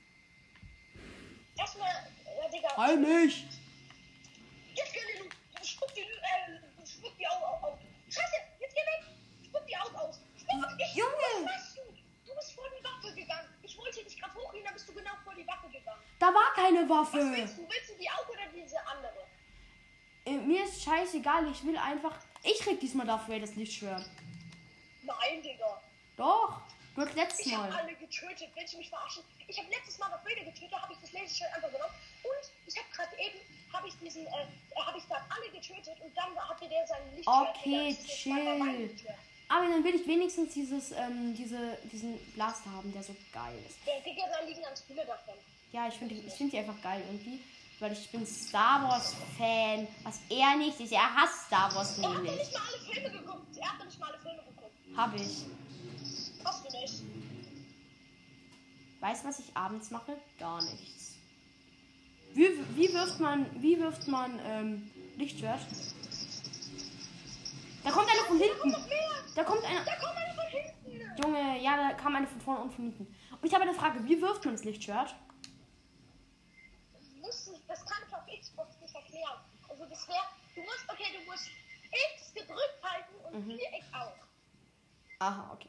Erstmal, 1.58 1.90
äh, 1.90 2.50
Digga. 2.50 2.76
Heil 2.76 2.96
mich. 2.96 3.44
Jetzt 4.74 4.92
geh 4.94 5.00
du. 5.18 5.64
Spuck 5.64 5.92
die, 5.94 6.00
äh, 6.00 6.86
spuck 6.86 7.16
die 7.18 7.26
Augen 7.26 7.44
auf. 7.44 7.78
Scheiße, 8.08 8.36
jetzt 8.60 8.74
geh 8.74 8.80
weg. 8.80 9.02
Spuck 9.46 9.66
die 9.66 9.76
Augen 9.76 9.96
aus. 9.96 10.20
Spuck, 10.38 10.70
ich, 10.78 10.94
Junge. 10.94 11.12
Was 11.12 11.44
machst 11.44 11.76
du? 11.76 11.82
Du 12.26 12.34
bist 12.34 12.52
vor 12.54 12.64
die 12.78 12.84
Waffe 12.84 13.14
gegangen. 13.14 13.48
Ich 13.62 13.78
wollte 13.78 14.02
dich 14.04 14.18
gerade 14.18 14.34
hochgehen, 14.34 14.64
dann 14.64 14.74
bist 14.74 14.88
du 14.88 14.92
genau 14.94 15.12
vor 15.24 15.34
die 15.34 15.46
Waffe 15.46 15.68
gegangen. 15.68 16.00
Da 16.18 16.26
war 16.34 16.52
keine 16.54 16.88
Was 16.88 17.12
Waffe. 17.12 17.18
willst 17.18 17.58
du? 17.58 17.62
Willst 17.68 17.90
du 17.90 17.94
die 18.00 18.10
Augen 18.10 18.30
oder 18.30 18.46
diese 18.54 18.78
andere? 18.86 19.12
Äh, 20.24 20.38
mir 20.46 20.64
ist 20.64 20.82
scheißegal. 20.82 21.50
Ich 21.50 21.64
will 21.64 21.76
einfach. 21.76 22.16
Ich 22.42 22.58
krieg 22.60 22.80
diesmal 22.80 23.06
dafür 23.06 23.38
das 23.38 23.54
Lichtschwert. 23.54 24.04
Nein, 25.02 25.42
Digga. 25.42 25.80
Doch. 26.16 26.60
Du 26.94 27.00
hast 27.00 27.14
letztes 27.14 27.46
Ich 27.46 27.56
habe 27.56 27.70
Mal. 27.70 27.80
alle 27.80 27.94
getötet. 27.94 28.48
Willst 28.54 28.74
du 28.74 28.78
mich 28.78 28.90
verarschen? 28.90 29.22
Ich 29.48 29.58
habe 29.58 29.68
letztes 29.70 29.98
Mal 29.98 30.08
noch 30.10 30.22
Vader 30.24 30.44
getötet, 30.44 30.72
habe 30.74 30.92
ich 30.92 30.98
das 31.00 31.12
Laserschwert 31.12 31.54
einfach 31.54 31.72
genommen. 31.72 31.94
Und 32.22 32.50
ich 32.66 32.76
habe 32.76 32.88
gerade 32.94 33.16
eben, 33.16 33.38
habe 33.72 33.88
ich 33.88 33.94
diesen, 33.98 34.26
äh, 34.26 34.46
habe 34.76 34.98
ich 34.98 35.04
dann 35.04 35.22
alle 35.30 35.48
getötet 35.50 35.96
und 36.04 36.14
dann 36.16 36.36
hatte 36.36 36.68
der 36.68 36.86
sein 36.86 37.00
Lichtschwert. 37.16 37.56
Okay, 37.56 37.96
chill. 38.06 38.86
Lichtschwert. 38.86 39.18
Aber 39.48 39.68
dann 39.68 39.84
will 39.84 39.94
ich 39.94 40.06
wenigstens 40.06 40.52
dieses, 40.54 40.92
ähm, 40.92 41.34
diese, 41.34 41.78
diesen 41.90 42.18
Blaster 42.34 42.70
haben, 42.72 42.92
der 42.92 43.02
so 43.02 43.14
geil 43.32 43.54
ist. 43.68 43.78
Der 43.86 44.00
Digga, 44.00 44.24
da 44.28 44.44
liegen 44.44 44.62
ganz 44.62 44.82
viele 44.82 45.04
davon. 45.04 45.34
Ja, 45.72 45.88
ich 45.88 45.94
finde 45.94 46.14
ich 46.14 46.32
find 46.34 46.52
die 46.52 46.58
einfach 46.58 46.80
geil 46.82 47.02
irgendwie. 47.06 47.40
Weil 47.82 47.94
ich 47.94 48.12
bin 48.12 48.24
Star 48.24 48.80
Wars 48.84 49.16
Fan. 49.36 49.88
Was 50.04 50.20
er 50.30 50.56
nicht 50.56 50.78
ist, 50.78 50.92
er 50.92 51.16
hasst 51.16 51.46
Star 51.46 51.74
Wars 51.74 51.98
Er 51.98 52.10
hat 52.10 52.22
nämlich. 52.22 52.38
nicht 52.38 52.52
mal 52.54 52.60
alle 52.60 52.78
Filme 52.78 53.10
geguckt. 53.18 53.56
Er 53.56 53.72
hat 53.72 53.84
nicht 53.84 53.98
mal 53.98 54.06
alle 54.12 54.18
Filme 54.18 54.42
geguckt. 54.44 54.70
Hab 54.96 55.14
ich. 55.16 55.46
Hast 56.44 56.64
du 56.64 56.78
nicht? 56.78 57.02
Weißt 59.00 59.24
du, 59.24 59.28
was 59.28 59.38
ich 59.40 59.56
abends 59.56 59.90
mache? 59.90 60.16
Gar 60.38 60.62
nichts. 60.62 61.16
Wie, 62.34 62.50
wie 62.76 62.94
wirft 62.94 63.18
man, 63.18 63.46
wie 63.60 63.76
wirft 63.80 64.06
man 64.06 64.38
ähm, 64.46 64.88
Lichtschwert? 65.16 65.60
Da 67.82 67.90
kommt 67.90 68.08
einer 68.08 68.24
von 68.28 68.38
hinten. 68.38 68.76
Da 69.34 69.42
kommt 69.42 69.64
einer. 69.64 69.84
Da 69.84 69.96
kommt 69.96 70.16
einer 70.16 70.34
von 70.34 70.44
hinten. 70.46 71.20
Junge, 71.20 71.60
ja, 71.60 71.88
da 71.88 71.94
kam 71.94 72.14
einer 72.14 72.28
von 72.28 72.40
vorne 72.40 72.60
und 72.60 72.72
von 72.72 72.84
hinten. 72.84 73.12
Und 73.40 73.44
ich 73.44 73.52
habe 73.52 73.64
eine 73.64 73.74
Frage, 73.74 74.04
wie 74.04 74.22
wirft 74.22 74.44
man 74.44 74.54
das 74.54 74.62
Lichtschwert? 74.62 75.16
Musst 77.20 77.46
du, 77.48 77.52
das 77.68 77.84
kann 77.86 77.98
ich 78.06 78.14
auf 78.14 78.26
Xbox 78.40 78.80
nicht 78.80 78.94
erklären. 78.94 79.38
Also 79.68 79.81
das 79.92 80.08
wäre, 80.08 80.24
du 80.54 80.62
musst, 80.62 80.84
okay, 80.88 81.04
du 81.12 81.30
musst 81.30 81.50
X 82.16 82.32
gedrückt 82.34 82.82
halten 82.82 83.14
und 83.26 83.46
Mhm. 83.46 83.58
Viereck 83.58 83.84
auch. 83.92 84.14
Aha, 85.18 85.52
okay. 85.52 85.68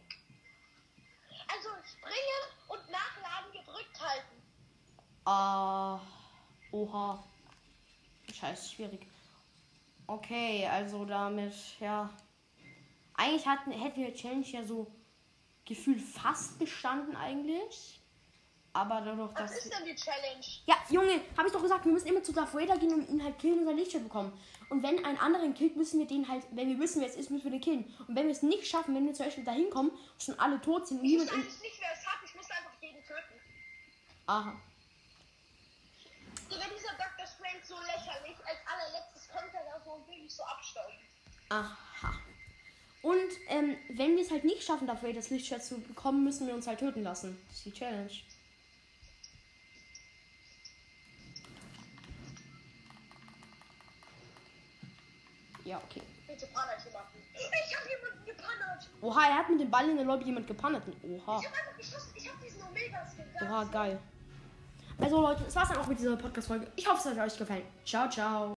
Also 1.47 1.69
springen 1.85 2.43
und 2.69 2.89
nachladen 2.89 3.51
gedrückt 3.51 3.99
halten. 3.99 4.41
Ah, 5.25 5.99
oha. 6.71 7.23
Scheiße, 8.33 8.73
schwierig. 8.73 9.05
Okay, 10.07 10.65
also 10.67 11.05
damit, 11.05 11.53
ja. 11.79 12.09
Eigentlich 13.15 13.45
hatten, 13.45 13.71
hätte 13.71 14.05
die 14.05 14.13
Challenge 14.13 14.45
ja 14.47 14.63
so 14.63 14.89
gefühlt 15.65 16.01
fast 16.01 16.57
bestanden 16.59 17.15
eigentlich. 17.15 18.01
Aber 18.75 19.01
dadurch, 19.01 19.29
Was 19.35 19.51
dass. 19.51 19.65
ist 19.65 19.71
denn 19.71 19.85
die 19.85 19.95
Challenge? 19.95 20.43
Ja, 20.65 20.75
Junge, 20.89 21.21
habe 21.37 21.47
ich 21.47 21.53
doch 21.53 21.61
gesagt, 21.61 21.85
wir 21.85 21.91
müssen 21.91 22.07
immer 22.07 22.23
zu 22.23 22.33
Darth 22.33 22.55
Vader 22.55 22.75
gehen 22.77 22.91
und 22.93 23.07
ihn 23.07 23.23
halt 23.23 23.37
killen 23.37 23.59
und 23.59 23.65
sein 23.65 23.77
Lichtschwert 23.77 24.03
bekommen. 24.03 24.33
Und 24.69 24.81
wenn 24.81 25.05
ein 25.05 25.19
anderen 25.19 25.53
killt, 25.53 25.75
müssen 25.77 25.99
wir 25.99 26.07
den 26.07 26.27
halt, 26.27 26.43
wenn 26.51 26.69
wir 26.69 26.79
wissen, 26.79 26.99
wer 26.99 27.07
es 27.07 27.15
ist, 27.15 27.29
müssen 27.29 27.43
wir 27.43 27.51
den 27.51 27.61
killen. 27.61 27.93
Und 28.07 28.15
wenn 28.15 28.25
wir 28.25 28.31
es 28.31 28.41
nicht 28.41 28.65
schaffen, 28.67 28.95
wenn 28.95 29.05
wir 29.05 29.13
zum 29.13 29.25
Beispiel 29.25 29.43
da 29.43 29.51
hinkommen, 29.51 29.91
schon 30.17 30.39
alle 30.39 30.59
tot 30.59 30.87
sind 30.87 31.01
und 31.01 31.05
Ich 31.05 31.19
weiß 31.19 31.29
eigentlich 31.31 31.61
nicht, 31.61 31.79
wer 31.79 31.93
es 31.93 32.05
hat. 32.05 32.19
Ich 32.25 32.33
muss 32.33 32.49
einfach 32.49 32.71
jeden 32.81 33.03
töten. 33.03 33.39
Aha. 34.25 34.59
Digga, 36.49 36.65
dieser 36.75 36.93
Dr. 36.97 37.27
Strange 37.27 37.63
so 37.63 37.75
lächerlich. 37.75 38.37
Als 38.43 38.57
allerletztes 38.65 39.29
kommt 39.29 39.53
er 39.53 39.65
da 39.71 39.83
so 39.85 39.91
und 39.91 40.07
will 40.07 40.23
mich 40.23 40.33
so 40.33 40.41
abstauben. 40.43 40.95
Aha. 41.49 41.77
Und 43.03 43.29
ähm, 43.49 43.77
wenn 43.89 44.15
wir 44.15 44.23
es 44.23 44.31
halt 44.31 44.45
nicht 44.45 44.63
schaffen, 44.63 44.87
dafür 44.87 45.13
das 45.13 45.29
Lichtschwert 45.29 45.63
zu 45.63 45.79
bekommen, 45.79 46.23
müssen 46.23 46.47
wir 46.47 46.55
uns 46.55 46.65
halt 46.65 46.79
töten 46.79 47.03
lassen. 47.03 47.37
Das 47.49 47.57
ist 47.57 47.65
die 47.65 47.73
Challenge. 47.73 48.09
Ja, 55.65 55.77
okay. 55.77 56.01
Bitte 56.27 56.47
pannert 56.47 56.83
jemanden. 56.85 57.23
Ich 57.33 57.75
hab 57.75 57.83
jemanden 57.89 58.25
gepannert. 58.25 58.89
Oha, 59.01 59.27
er 59.27 59.37
hat 59.37 59.49
mit 59.49 59.59
dem 59.59 59.71
Ball 59.71 59.89
in 59.89 59.95
der 59.95 60.05
Lobby 60.05 60.25
jemand 60.25 60.47
gepannt. 60.47 60.81
Oha. 61.03 61.39
Ich 61.39 61.47
hab 61.47 61.53
einfach 61.53 61.77
geschossen. 61.77 62.11
Ich 62.15 62.29
hab 62.29 62.41
diesen 62.41 62.61
Omega-Skin. 62.63 63.47
Oha, 63.47 63.63
geil. 63.65 63.99
Also 64.99 65.21
Leute, 65.21 65.43
das 65.43 65.55
war's 65.55 65.69
dann 65.69 65.77
auch 65.77 65.87
mit 65.87 65.99
dieser 65.99 66.15
Podcast-Folge. 66.15 66.67
Ich 66.75 66.87
hoffe, 66.87 67.09
es 67.09 67.17
hat 67.17 67.25
euch 67.25 67.37
gefallen. 67.37 67.65
Ciao, 67.85 68.09
ciao. 68.09 68.51